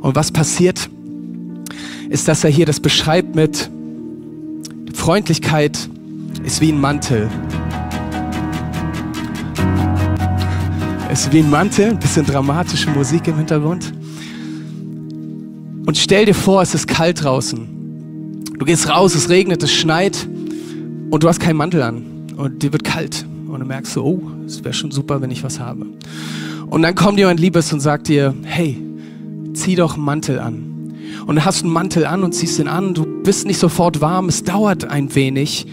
Und 0.00 0.16
was 0.16 0.32
passiert, 0.32 0.88
ist, 2.08 2.26
dass 2.28 2.44
er 2.44 2.50
hier 2.50 2.66
das 2.66 2.80
beschreibt 2.80 3.34
mit 3.34 3.70
Freundlichkeit 4.94 5.78
ist 6.44 6.60
wie 6.60 6.72
ein 6.72 6.80
Mantel. 6.80 7.30
Ist 11.12 11.32
wie 11.32 11.40
ein 11.40 11.50
Mantel, 11.50 11.90
ein 11.90 11.98
bisschen 11.98 12.24
dramatische 12.24 12.90
Musik 12.90 13.26
im 13.28 13.36
Hintergrund. 13.36 13.92
Und 15.86 15.96
stell 15.96 16.26
dir 16.26 16.34
vor, 16.34 16.62
es 16.62 16.74
ist 16.74 16.86
kalt 16.86 17.24
draußen. 17.24 18.44
Du 18.58 18.64
gehst 18.64 18.88
raus, 18.88 19.14
es 19.14 19.28
regnet, 19.28 19.62
es 19.62 19.72
schneit 19.72 20.28
und 21.10 21.22
du 21.22 21.28
hast 21.28 21.40
keinen 21.40 21.56
Mantel 21.56 21.82
an 21.82 22.04
und 22.36 22.62
dir 22.62 22.72
wird 22.72 22.84
kalt. 22.84 23.24
Und 23.50 23.60
du 23.60 23.66
merkst 23.66 23.92
so, 23.92 24.04
oh, 24.04 24.22
es 24.46 24.62
wäre 24.62 24.74
schon 24.74 24.90
super, 24.90 25.20
wenn 25.20 25.30
ich 25.30 25.42
was 25.42 25.58
habe. 25.58 25.86
Und 26.68 26.82
dann 26.82 26.94
kommt 26.94 27.18
jemand 27.18 27.40
Liebes 27.40 27.72
und 27.72 27.80
sagt 27.80 28.08
dir, 28.08 28.34
hey, 28.44 28.80
zieh 29.54 29.74
doch 29.74 29.94
einen 29.94 30.04
Mantel 30.04 30.38
an. 30.38 30.94
Und 31.26 31.36
dann 31.36 31.44
hast 31.44 31.62
du 31.62 31.66
einen 31.66 31.74
Mantel 31.74 32.06
an 32.06 32.22
und 32.22 32.32
ziehst 32.32 32.58
ihn 32.58 32.68
an. 32.68 32.94
Du 32.94 33.04
bist 33.22 33.46
nicht 33.46 33.58
sofort 33.58 34.00
warm. 34.00 34.28
Es 34.28 34.44
dauert 34.44 34.84
ein 34.84 35.14
wenig, 35.14 35.66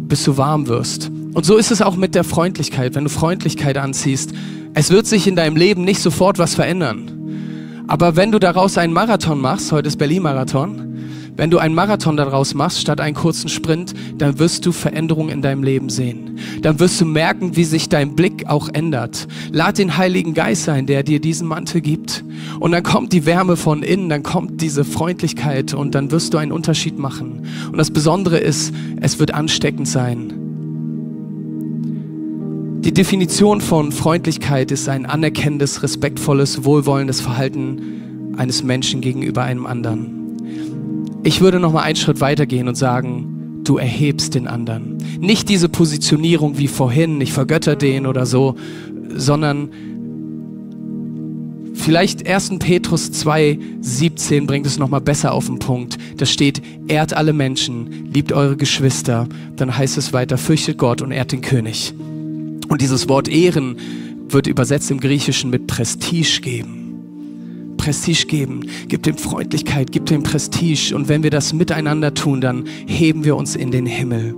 bis 0.00 0.24
du 0.24 0.36
warm 0.36 0.68
wirst. 0.68 1.10
Und 1.32 1.46
so 1.46 1.56
ist 1.56 1.70
es 1.70 1.80
auch 1.80 1.96
mit 1.96 2.14
der 2.14 2.24
Freundlichkeit. 2.24 2.94
Wenn 2.94 3.04
du 3.04 3.10
Freundlichkeit 3.10 3.78
anziehst, 3.78 4.32
es 4.74 4.90
wird 4.90 5.06
sich 5.06 5.26
in 5.26 5.36
deinem 5.36 5.56
Leben 5.56 5.84
nicht 5.84 6.00
sofort 6.00 6.38
was 6.38 6.54
verändern. 6.54 7.84
Aber 7.88 8.16
wenn 8.16 8.30
du 8.30 8.38
daraus 8.38 8.78
einen 8.78 8.92
Marathon 8.92 9.40
machst, 9.40 9.72
heute 9.72 9.88
ist 9.88 9.96
Berlin-Marathon, 9.96 10.89
wenn 11.36 11.50
du 11.50 11.58
einen 11.58 11.74
Marathon 11.74 12.16
daraus 12.16 12.54
machst, 12.54 12.80
statt 12.80 13.00
einen 13.00 13.14
kurzen 13.14 13.48
Sprint, 13.48 13.94
dann 14.18 14.38
wirst 14.38 14.66
du 14.66 14.72
Veränderungen 14.72 15.30
in 15.30 15.42
deinem 15.42 15.62
Leben 15.62 15.88
sehen. 15.88 16.38
Dann 16.62 16.78
wirst 16.80 17.00
du 17.00 17.04
merken, 17.04 17.56
wie 17.56 17.64
sich 17.64 17.88
dein 17.88 18.14
Blick 18.14 18.46
auch 18.46 18.68
ändert. 18.68 19.26
Lad 19.50 19.78
den 19.78 19.96
Heiligen 19.96 20.34
Geist 20.34 20.68
ein, 20.68 20.86
der 20.86 21.02
dir 21.02 21.20
diesen 21.20 21.48
Mantel 21.48 21.80
gibt. 21.80 22.24
Und 22.58 22.72
dann 22.72 22.82
kommt 22.82 23.12
die 23.12 23.26
Wärme 23.26 23.56
von 23.56 23.82
innen, 23.82 24.08
dann 24.08 24.22
kommt 24.22 24.60
diese 24.60 24.84
Freundlichkeit 24.84 25.74
und 25.74 25.94
dann 25.94 26.10
wirst 26.10 26.34
du 26.34 26.38
einen 26.38 26.52
Unterschied 26.52 26.98
machen. 26.98 27.46
Und 27.70 27.78
das 27.78 27.90
Besondere 27.90 28.38
ist, 28.38 28.72
es 29.00 29.18
wird 29.18 29.32
ansteckend 29.32 29.88
sein. 29.88 30.34
Die 32.82 32.92
Definition 32.92 33.60
von 33.60 33.92
Freundlichkeit 33.92 34.70
ist 34.70 34.88
ein 34.88 35.04
anerkennendes, 35.04 35.82
respektvolles, 35.82 36.64
wohlwollendes 36.64 37.20
Verhalten 37.20 38.34
eines 38.36 38.62
Menschen 38.62 39.02
gegenüber 39.02 39.42
einem 39.42 39.66
anderen. 39.66 40.19
Ich 41.22 41.40
würde 41.40 41.60
noch 41.60 41.72
mal 41.72 41.82
einen 41.82 41.96
Schritt 41.96 42.20
weitergehen 42.20 42.66
und 42.66 42.76
sagen, 42.76 43.62
du 43.64 43.76
erhebst 43.76 44.34
den 44.34 44.46
anderen. 44.46 44.96
Nicht 45.20 45.48
diese 45.48 45.68
Positionierung 45.68 46.56
wie 46.56 46.68
vorhin, 46.68 47.20
ich 47.20 47.32
vergötter 47.32 47.76
den 47.76 48.06
oder 48.06 48.24
so, 48.24 48.56
sondern 49.14 49.68
vielleicht 51.74 52.26
1. 52.26 52.58
Petrus 52.58 53.12
2, 53.12 53.58
17 53.80 54.46
bringt 54.46 54.66
es 54.66 54.78
noch 54.78 54.88
mal 54.88 55.00
besser 55.00 55.32
auf 55.32 55.46
den 55.46 55.58
Punkt. 55.58 55.98
Da 56.16 56.24
steht, 56.24 56.62
ehrt 56.88 57.12
alle 57.12 57.34
Menschen, 57.34 58.10
liebt 58.12 58.32
eure 58.32 58.56
Geschwister. 58.56 59.28
Dann 59.56 59.76
heißt 59.76 59.98
es 59.98 60.14
weiter, 60.14 60.38
fürchtet 60.38 60.78
Gott 60.78 61.02
und 61.02 61.12
ehrt 61.12 61.32
den 61.32 61.42
König. 61.42 61.92
Und 62.68 62.80
dieses 62.80 63.08
Wort 63.10 63.28
ehren 63.28 63.76
wird 64.28 64.46
übersetzt 64.46 64.90
im 64.90 65.00
Griechischen 65.00 65.50
mit 65.50 65.66
Prestige 65.66 66.40
geben. 66.40 66.79
Prestige 67.80 68.26
geben, 68.26 68.66
gib 68.88 69.04
dem 69.04 69.16
Freundlichkeit, 69.16 69.90
gib 69.90 70.04
dem 70.04 70.22
Prestige. 70.22 70.94
Und 70.94 71.08
wenn 71.08 71.22
wir 71.22 71.30
das 71.30 71.54
miteinander 71.54 72.12
tun, 72.12 72.42
dann 72.42 72.64
heben 72.86 73.24
wir 73.24 73.36
uns 73.36 73.56
in 73.56 73.70
den 73.70 73.86
Himmel. 73.86 74.34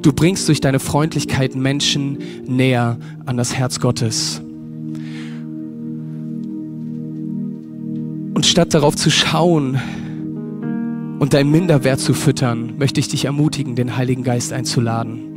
Du 0.00 0.12
bringst 0.12 0.46
durch 0.46 0.60
deine 0.60 0.78
Freundlichkeit 0.78 1.56
Menschen 1.56 2.18
näher 2.46 2.96
an 3.26 3.36
das 3.36 3.52
Herz 3.52 3.80
Gottes. 3.80 4.40
Und 8.34 8.46
statt 8.46 8.72
darauf 8.72 8.94
zu 8.94 9.10
schauen 9.10 9.80
und 11.18 11.34
deinen 11.34 11.50
Minderwert 11.50 11.98
zu 11.98 12.14
füttern, 12.14 12.74
möchte 12.78 13.00
ich 13.00 13.08
dich 13.08 13.24
ermutigen, 13.24 13.74
den 13.74 13.96
Heiligen 13.96 14.22
Geist 14.22 14.52
einzuladen 14.52 15.27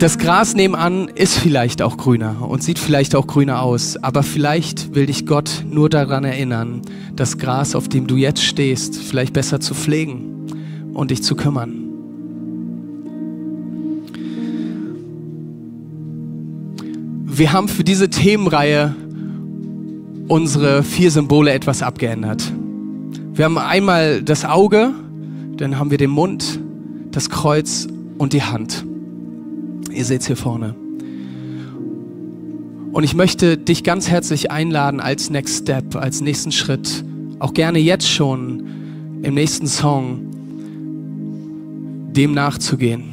das 0.00 0.16
Gras 0.16 0.54
nebenan 0.54 1.08
ist 1.08 1.36
vielleicht 1.36 1.82
auch 1.82 1.98
grüner 1.98 2.48
und 2.48 2.62
sieht 2.62 2.78
vielleicht 2.78 3.14
auch 3.14 3.26
grüner 3.26 3.60
aus, 3.60 3.98
aber 3.98 4.22
vielleicht 4.22 4.94
will 4.94 5.04
dich 5.04 5.26
Gott 5.26 5.62
nur 5.68 5.90
daran 5.90 6.24
erinnern, 6.24 6.80
das 7.14 7.36
Gras, 7.36 7.74
auf 7.74 7.86
dem 7.86 8.06
du 8.06 8.16
jetzt 8.16 8.42
stehst, 8.42 8.96
vielleicht 8.96 9.34
besser 9.34 9.60
zu 9.60 9.74
pflegen 9.74 10.46
und 10.94 11.10
dich 11.10 11.22
zu 11.22 11.36
kümmern. 11.36 11.84
Wir 17.26 17.52
haben 17.52 17.68
für 17.68 17.84
diese 17.84 18.08
Themenreihe 18.08 18.94
unsere 20.28 20.82
vier 20.82 21.10
Symbole 21.10 21.52
etwas 21.52 21.82
abgeändert. 21.82 22.50
Wir 23.34 23.44
haben 23.44 23.58
einmal 23.58 24.22
das 24.22 24.46
Auge, 24.46 24.94
dann 25.58 25.78
haben 25.78 25.90
wir 25.90 25.98
den 25.98 26.10
Mund, 26.10 26.58
das 27.10 27.28
Kreuz 27.28 27.86
und 28.16 28.32
die 28.32 28.42
Hand. 28.42 28.86
Ihr 29.90 30.04
seht 30.04 30.20
es 30.20 30.26
hier 30.26 30.36
vorne. 30.36 30.74
Und 32.92 33.04
ich 33.04 33.14
möchte 33.14 33.56
dich 33.56 33.84
ganz 33.84 34.08
herzlich 34.08 34.50
einladen 34.50 35.00
als 35.00 35.30
Next 35.30 35.62
Step, 35.62 35.94
als 35.96 36.20
nächsten 36.20 36.50
Schritt, 36.52 37.04
auch 37.38 37.54
gerne 37.54 37.78
jetzt 37.78 38.08
schon 38.08 39.20
im 39.22 39.34
nächsten 39.34 39.66
Song, 39.66 40.20
dem 42.12 42.34
nachzugehen. 42.34 43.04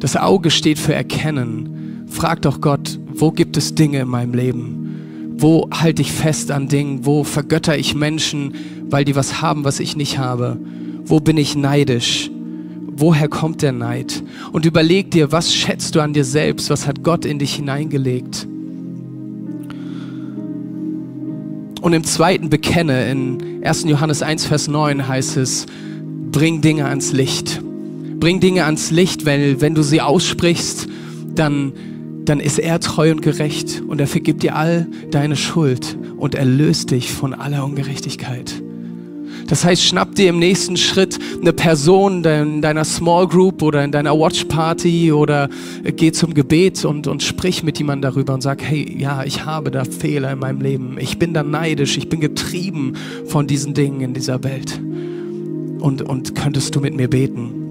Das 0.00 0.16
Auge 0.16 0.50
steht 0.50 0.78
für 0.78 0.94
Erkennen. 0.94 2.06
Frag 2.08 2.42
doch 2.42 2.60
Gott, 2.60 2.98
wo 3.08 3.30
gibt 3.30 3.56
es 3.56 3.74
Dinge 3.74 4.00
in 4.00 4.08
meinem 4.08 4.34
Leben? 4.34 5.34
Wo 5.38 5.68
halte 5.70 6.00
ich 6.00 6.12
fest 6.12 6.50
an 6.50 6.68
Dingen? 6.68 7.04
Wo 7.04 7.24
vergötter 7.24 7.76
ich 7.76 7.94
Menschen, 7.94 8.54
weil 8.88 9.04
die 9.04 9.16
was 9.16 9.42
haben, 9.42 9.64
was 9.64 9.80
ich 9.80 9.96
nicht 9.96 10.18
habe? 10.18 10.58
Wo 11.04 11.20
bin 11.20 11.36
ich 11.36 11.56
neidisch? 11.56 12.30
Woher 12.96 13.28
kommt 13.28 13.62
der 13.62 13.72
Neid? 13.72 14.22
Und 14.52 14.66
überleg 14.66 15.10
dir, 15.10 15.32
was 15.32 15.54
schätzt 15.54 15.94
du 15.94 16.00
an 16.00 16.12
dir 16.12 16.24
selbst? 16.24 16.70
Was 16.70 16.86
hat 16.86 17.02
Gott 17.02 17.24
in 17.24 17.38
dich 17.38 17.54
hineingelegt? 17.54 18.46
Und 21.80 21.92
im 21.92 22.04
zweiten 22.04 22.50
bekenne, 22.50 23.08
in 23.10 23.62
1. 23.62 23.84
Johannes 23.84 24.22
1, 24.22 24.46
Vers 24.46 24.66
9 24.66 25.06
heißt 25.06 25.36
es, 25.36 25.66
bring 26.32 26.60
Dinge 26.60 26.86
ans 26.86 27.12
Licht. 27.12 27.60
Bring 28.18 28.40
Dinge 28.40 28.64
ans 28.64 28.90
Licht, 28.90 29.26
weil 29.26 29.60
wenn 29.60 29.74
du 29.74 29.82
sie 29.82 30.00
aussprichst, 30.00 30.88
dann, 31.34 31.72
dann 32.24 32.40
ist 32.40 32.58
er 32.58 32.80
treu 32.80 33.12
und 33.12 33.22
gerecht 33.22 33.82
und 33.86 34.00
er 34.00 34.06
vergibt 34.06 34.42
dir 34.42 34.56
all 34.56 34.88
deine 35.10 35.36
Schuld 35.36 35.96
und 36.16 36.34
erlöst 36.34 36.90
dich 36.90 37.12
von 37.12 37.34
aller 37.34 37.64
Ungerechtigkeit. 37.64 38.62
Das 39.48 39.64
heißt, 39.64 39.82
schnapp 39.82 40.14
dir 40.14 40.30
im 40.30 40.38
nächsten 40.38 40.76
Schritt 40.76 41.18
eine 41.40 41.52
Person 41.52 42.24
in 42.24 42.62
deiner 42.62 42.84
Small 42.84 43.28
Group 43.28 43.62
oder 43.62 43.84
in 43.84 43.92
deiner 43.92 44.18
Watch 44.18 44.44
Party 44.44 45.12
oder 45.12 45.48
geh 45.84 46.10
zum 46.10 46.34
Gebet 46.34 46.84
und, 46.84 47.06
und 47.06 47.22
sprich 47.22 47.62
mit 47.62 47.78
jemandem 47.78 48.10
darüber 48.10 48.34
und 48.34 48.42
sag, 48.42 48.62
hey, 48.62 48.96
ja, 48.98 49.24
ich 49.24 49.44
habe 49.44 49.70
da 49.70 49.84
Fehler 49.84 50.32
in 50.32 50.40
meinem 50.40 50.60
Leben. 50.60 50.96
Ich 50.98 51.18
bin 51.18 51.32
da 51.32 51.42
neidisch. 51.42 51.96
Ich 51.96 52.08
bin 52.08 52.20
getrieben 52.20 52.94
von 53.26 53.46
diesen 53.46 53.74
Dingen 53.74 54.00
in 54.00 54.14
dieser 54.14 54.42
Welt. 54.42 54.80
Und, 55.78 56.02
und 56.02 56.34
könntest 56.34 56.74
du 56.74 56.80
mit 56.80 56.96
mir 56.96 57.08
beten? 57.08 57.66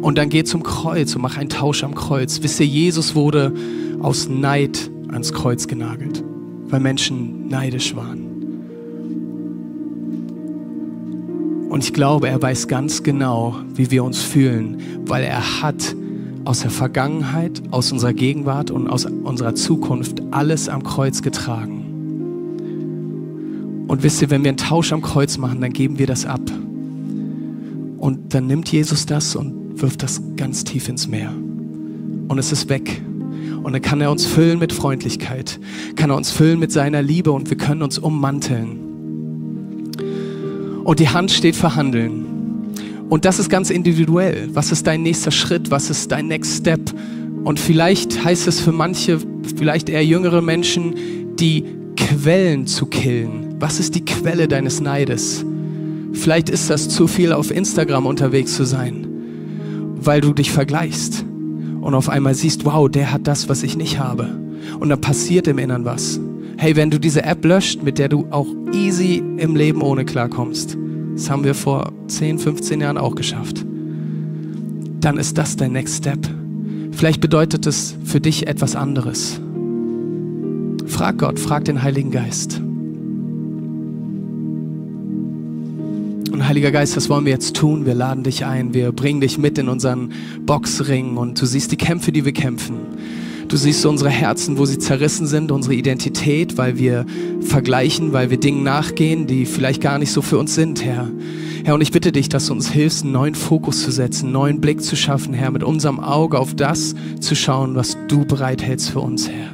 Und 0.00 0.16
dann 0.18 0.30
geh 0.30 0.42
zum 0.42 0.62
Kreuz 0.62 1.14
und 1.14 1.22
mach 1.22 1.36
einen 1.36 1.50
Tausch 1.50 1.84
am 1.84 1.94
Kreuz. 1.94 2.40
Wisst 2.42 2.58
ihr, 2.60 2.66
Jesus 2.66 3.14
wurde 3.14 3.52
aus 4.00 4.28
Neid 4.28 4.90
ans 5.08 5.32
Kreuz 5.32 5.66
genagelt, 5.68 6.24
weil 6.68 6.80
Menschen 6.80 7.46
neidisch 7.48 7.94
waren. 7.94 8.31
Und 11.72 11.82
ich 11.82 11.94
glaube, 11.94 12.28
er 12.28 12.42
weiß 12.42 12.68
ganz 12.68 13.02
genau, 13.02 13.56
wie 13.74 13.90
wir 13.90 14.04
uns 14.04 14.20
fühlen, 14.20 14.76
weil 15.06 15.24
er 15.24 15.62
hat 15.62 15.96
aus 16.44 16.60
der 16.60 16.70
Vergangenheit, 16.70 17.62
aus 17.70 17.90
unserer 17.92 18.12
Gegenwart 18.12 18.70
und 18.70 18.90
aus 18.90 19.06
unserer 19.06 19.54
Zukunft 19.54 20.20
alles 20.32 20.68
am 20.68 20.82
Kreuz 20.82 21.22
getragen. 21.22 21.86
Und 23.88 24.02
wisst 24.02 24.20
ihr, 24.20 24.28
wenn 24.28 24.44
wir 24.44 24.50
einen 24.50 24.58
Tausch 24.58 24.92
am 24.92 25.00
Kreuz 25.00 25.38
machen, 25.38 25.62
dann 25.62 25.72
geben 25.72 25.98
wir 25.98 26.06
das 26.06 26.26
ab. 26.26 26.42
Und 27.96 28.34
dann 28.34 28.48
nimmt 28.48 28.70
Jesus 28.70 29.06
das 29.06 29.34
und 29.34 29.80
wirft 29.80 30.02
das 30.02 30.20
ganz 30.36 30.64
tief 30.64 30.90
ins 30.90 31.08
Meer. 31.08 31.32
Und 32.28 32.36
es 32.38 32.52
ist 32.52 32.68
weg. 32.68 33.00
Und 33.62 33.72
dann 33.72 33.80
kann 33.80 34.02
er 34.02 34.10
uns 34.10 34.26
füllen 34.26 34.58
mit 34.58 34.74
Freundlichkeit, 34.74 35.58
kann 35.96 36.10
er 36.10 36.16
uns 36.16 36.30
füllen 36.30 36.58
mit 36.58 36.70
seiner 36.70 37.00
Liebe 37.00 37.32
und 37.32 37.48
wir 37.48 37.56
können 37.56 37.80
uns 37.80 37.98
ummanteln. 37.98 38.81
Und 40.84 41.00
die 41.00 41.08
Hand 41.08 41.30
steht 41.30 41.56
für 41.56 41.74
Handeln. 41.76 42.26
Und 43.08 43.24
das 43.24 43.38
ist 43.38 43.48
ganz 43.48 43.70
individuell. 43.70 44.48
Was 44.52 44.72
ist 44.72 44.86
dein 44.86 45.02
nächster 45.02 45.30
Schritt? 45.30 45.70
Was 45.70 45.90
ist 45.90 46.10
dein 46.10 46.28
Next 46.28 46.58
Step? 46.58 46.80
Und 47.44 47.60
vielleicht 47.60 48.24
heißt 48.24 48.46
es 48.48 48.60
für 48.60 48.72
manche, 48.72 49.18
vielleicht 49.56 49.88
eher 49.88 50.04
jüngere 50.04 50.40
Menschen, 50.40 50.94
die 51.36 51.64
Quellen 51.96 52.66
zu 52.66 52.86
killen. 52.86 53.56
Was 53.58 53.80
ist 53.80 53.94
die 53.94 54.04
Quelle 54.04 54.48
deines 54.48 54.80
Neides? 54.80 55.44
Vielleicht 56.12 56.48
ist 56.50 56.70
das 56.70 56.88
zu 56.88 57.06
viel 57.06 57.32
auf 57.32 57.50
Instagram 57.50 58.06
unterwegs 58.06 58.54
zu 58.54 58.64
sein, 58.64 59.06
weil 59.96 60.20
du 60.20 60.32
dich 60.32 60.50
vergleichst 60.50 61.24
und 61.80 61.94
auf 61.94 62.08
einmal 62.08 62.34
siehst, 62.34 62.64
wow, 62.64 62.88
der 62.88 63.12
hat 63.12 63.26
das, 63.26 63.48
was 63.48 63.62
ich 63.62 63.76
nicht 63.76 63.98
habe. 63.98 64.28
Und 64.78 64.88
dann 64.88 65.00
passiert 65.00 65.48
im 65.48 65.58
Innern 65.58 65.84
was. 65.84 66.20
Hey, 66.62 66.76
wenn 66.76 66.90
du 66.92 67.00
diese 67.00 67.24
App 67.24 67.44
löscht, 67.44 67.82
mit 67.82 67.98
der 67.98 68.08
du 68.08 68.28
auch 68.30 68.46
easy 68.72 69.20
im 69.36 69.56
Leben 69.56 69.82
ohne 69.82 70.04
klarkommst, 70.04 70.78
das 71.16 71.28
haben 71.28 71.42
wir 71.42 71.56
vor 71.56 71.92
10, 72.06 72.38
15 72.38 72.80
Jahren 72.80 72.98
auch 72.98 73.16
geschafft, 73.16 73.66
dann 75.00 75.18
ist 75.18 75.36
das 75.38 75.56
dein 75.56 75.72
Next 75.72 75.96
Step. 75.96 76.20
Vielleicht 76.92 77.20
bedeutet 77.20 77.66
es 77.66 77.96
für 78.04 78.20
dich 78.20 78.46
etwas 78.46 78.76
anderes. 78.76 79.40
Frag 80.86 81.18
Gott, 81.18 81.40
frag 81.40 81.64
den 81.64 81.82
Heiligen 81.82 82.12
Geist. 82.12 82.60
Und 86.30 86.46
Heiliger 86.46 86.70
Geist, 86.70 86.96
was 86.96 87.10
wollen 87.10 87.24
wir 87.24 87.32
jetzt 87.32 87.56
tun? 87.56 87.86
Wir 87.86 87.94
laden 87.94 88.22
dich 88.22 88.44
ein, 88.46 88.72
wir 88.72 88.92
bringen 88.92 89.20
dich 89.20 89.36
mit 89.36 89.58
in 89.58 89.68
unseren 89.68 90.12
Boxring 90.46 91.16
und 91.16 91.42
du 91.42 91.44
siehst 91.44 91.72
die 91.72 91.76
Kämpfe, 91.76 92.12
die 92.12 92.24
wir 92.24 92.32
kämpfen. 92.32 92.76
Du 93.52 93.58
siehst 93.58 93.84
unsere 93.84 94.08
Herzen, 94.08 94.56
wo 94.56 94.64
sie 94.64 94.78
zerrissen 94.78 95.26
sind, 95.26 95.52
unsere 95.52 95.74
Identität, 95.74 96.56
weil 96.56 96.78
wir 96.78 97.04
vergleichen, 97.42 98.14
weil 98.14 98.30
wir 98.30 98.40
Dingen 98.40 98.62
nachgehen, 98.62 99.26
die 99.26 99.44
vielleicht 99.44 99.82
gar 99.82 99.98
nicht 99.98 100.10
so 100.10 100.22
für 100.22 100.38
uns 100.38 100.54
sind, 100.54 100.82
Herr. 100.82 101.10
Herr, 101.62 101.74
und 101.74 101.82
ich 101.82 101.92
bitte 101.92 102.12
dich, 102.12 102.30
dass 102.30 102.46
du 102.46 102.54
uns 102.54 102.70
hilfst, 102.70 103.02
einen 103.02 103.12
neuen 103.12 103.34
Fokus 103.34 103.82
zu 103.82 103.90
setzen, 103.90 104.24
einen 104.24 104.32
neuen 104.32 104.60
Blick 104.62 104.82
zu 104.82 104.96
schaffen, 104.96 105.34
Herr, 105.34 105.50
mit 105.50 105.64
unserem 105.64 106.00
Auge 106.00 106.38
auf 106.38 106.54
das 106.54 106.94
zu 107.20 107.34
schauen, 107.34 107.74
was 107.74 107.98
du 108.08 108.24
bereithältst 108.24 108.88
für 108.88 109.00
uns, 109.00 109.28
Herr. 109.28 109.50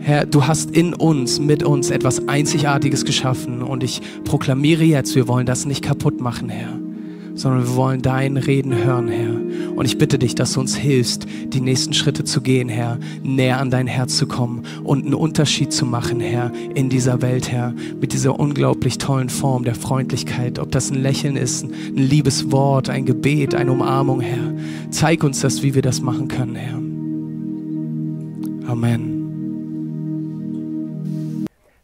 Herr, 0.00 0.26
du 0.26 0.46
hast 0.46 0.72
in 0.72 0.92
uns, 0.92 1.40
mit 1.40 1.62
uns 1.62 1.88
etwas 1.88 2.28
Einzigartiges 2.28 3.06
geschaffen 3.06 3.62
und 3.62 3.82
ich 3.82 4.02
proklamiere 4.24 4.84
jetzt, 4.84 5.14
wir 5.14 5.26
wollen 5.26 5.46
das 5.46 5.64
nicht 5.64 5.82
kaputt 5.82 6.20
machen, 6.20 6.50
Herr 6.50 6.83
sondern 7.34 7.64
wir 7.64 7.76
wollen 7.76 8.02
dein 8.02 8.36
Reden 8.36 8.74
hören, 8.74 9.08
Herr. 9.08 9.34
Und 9.76 9.86
ich 9.86 9.98
bitte 9.98 10.18
dich, 10.18 10.34
dass 10.34 10.52
du 10.52 10.60
uns 10.60 10.76
hilfst, 10.76 11.26
die 11.48 11.60
nächsten 11.60 11.92
Schritte 11.92 12.24
zu 12.24 12.40
gehen, 12.40 12.68
Herr, 12.68 12.98
näher 13.22 13.60
an 13.60 13.70
dein 13.70 13.86
Herz 13.86 14.16
zu 14.16 14.26
kommen 14.26 14.62
und 14.84 15.04
einen 15.04 15.14
Unterschied 15.14 15.72
zu 15.72 15.84
machen, 15.86 16.20
Herr, 16.20 16.52
in 16.74 16.88
dieser 16.88 17.22
Welt, 17.22 17.50
Herr, 17.50 17.74
mit 18.00 18.12
dieser 18.12 18.38
unglaublich 18.38 18.98
tollen 18.98 19.28
Form 19.28 19.64
der 19.64 19.74
Freundlichkeit. 19.74 20.58
Ob 20.58 20.70
das 20.70 20.90
ein 20.90 21.02
Lächeln 21.02 21.36
ist, 21.36 21.64
ein 21.64 21.96
liebes 21.96 22.52
Wort, 22.52 22.88
ein 22.88 23.04
Gebet, 23.04 23.54
eine 23.54 23.72
Umarmung, 23.72 24.20
Herr. 24.20 24.54
Zeig 24.90 25.24
uns 25.24 25.40
das, 25.40 25.62
wie 25.62 25.74
wir 25.74 25.82
das 25.82 26.00
machen 26.00 26.28
können, 26.28 26.54
Herr. 26.54 26.78
Amen. 28.70 29.13